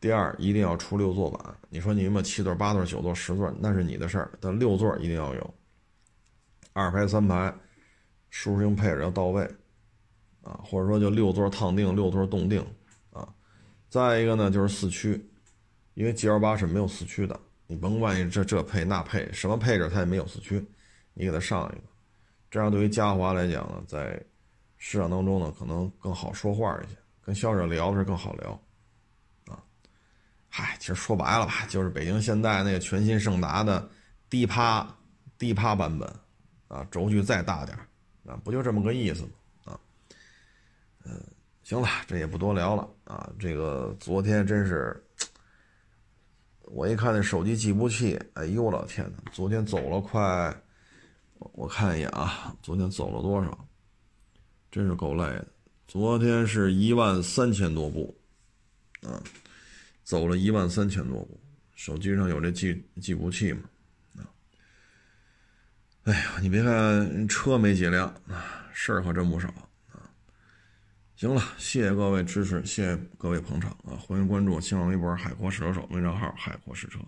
[0.00, 1.54] 第二，一定要出六座版。
[1.68, 4.30] 你说你有没七座、八座、九座、十座，那是你的事儿。
[4.40, 5.54] 但六座一定要有，
[6.72, 7.52] 二排、三排，
[8.30, 9.42] 舒适性配置要到位，
[10.42, 12.64] 啊，或者说就六座烫定、六座动定，
[13.10, 13.28] 啊。
[13.88, 15.28] 再一个呢，就是四驱，
[15.94, 17.38] 因为 G L 八是没有四驱的。
[17.66, 20.64] 你甭管你这这配那配，什么配置它也没有四驱，
[21.12, 21.82] 你给它上一个，
[22.48, 24.22] 这样对于嘉华来讲呢，在
[24.78, 28.50] 市场当中呢，可能更好说话一些，跟消费者聊是更好聊。
[29.48, 29.62] 啊
[30.48, 33.86] 嗨，其实说白了吧，就是北京现代那个全新胜达的
[34.30, 34.86] 低趴
[35.36, 36.08] 低趴版本，
[36.68, 37.76] 啊，轴距再大点
[38.24, 39.28] 啊，不就这么个意思吗？
[39.64, 39.80] 啊，
[41.04, 41.22] 嗯，
[41.62, 43.30] 行了，这也不多聊了啊。
[43.38, 45.04] 这个昨天真是，
[46.62, 50.54] 我一看那手机计步器，哎呦我老天呐，昨天走了快，
[51.38, 53.67] 我看一眼啊，昨天走了多少？
[54.70, 55.46] 真是够累的，
[55.86, 58.16] 昨天是一万三千多步，
[59.02, 59.22] 啊。
[60.04, 61.38] 走了一万三千多步，
[61.74, 63.60] 手机上有这计计步器嘛？
[64.16, 64.24] 啊，
[66.04, 69.48] 哎呀，你别看车没几辆啊，事儿可真不少
[69.92, 70.08] 啊。
[71.14, 74.00] 行了，谢谢各位支持，谢谢各位捧场啊！
[74.00, 76.98] 欢迎关注新浪微博“海阔试车手”微账号“海阔试车”。